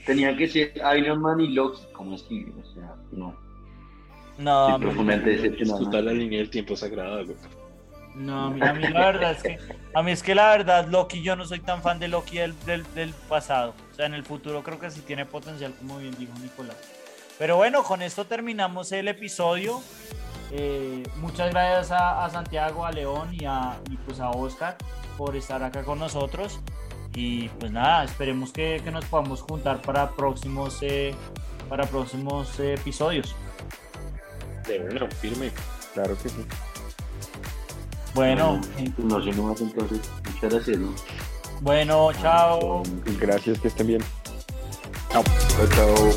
[0.06, 3.36] Tenía que ser Iron Man y Loki como Steve, o sea, no.
[4.38, 6.01] No, mí- profundamente decepcionado.
[6.01, 7.38] la línea del tiempo sagrada, güey.
[8.16, 9.58] no, a mí, a mí la verdad es que,
[9.93, 12.53] a mí es que la verdad Loki, yo no soy tan fan de Loki del,
[12.66, 13.74] del, del pasado.
[13.91, 16.76] O sea, en el futuro creo que sí tiene potencial, como bien dijo Nicolás.
[17.39, 19.82] Pero bueno, con esto terminamos el episodio.
[20.51, 24.78] Eh, muchas gracias a, a Santiago, a León y a, y pues a Oscar
[25.18, 26.60] por estar acá con nosotros.
[27.16, 31.16] Y pues nada, esperemos que, que nos podamos juntar para próximos, eh,
[31.70, 33.34] para próximos eh, episodios.
[34.68, 35.51] De bueno, firme.
[35.93, 36.45] Claro que sí.
[38.13, 40.01] Bueno, eh, No sé, no más entonces.
[40.34, 40.93] Muchas gracias, ¿no?
[41.61, 42.84] bueno, chao.
[43.20, 44.01] Gracias, que estén bien.
[45.11, 45.24] Chao,
[45.74, 46.11] chao.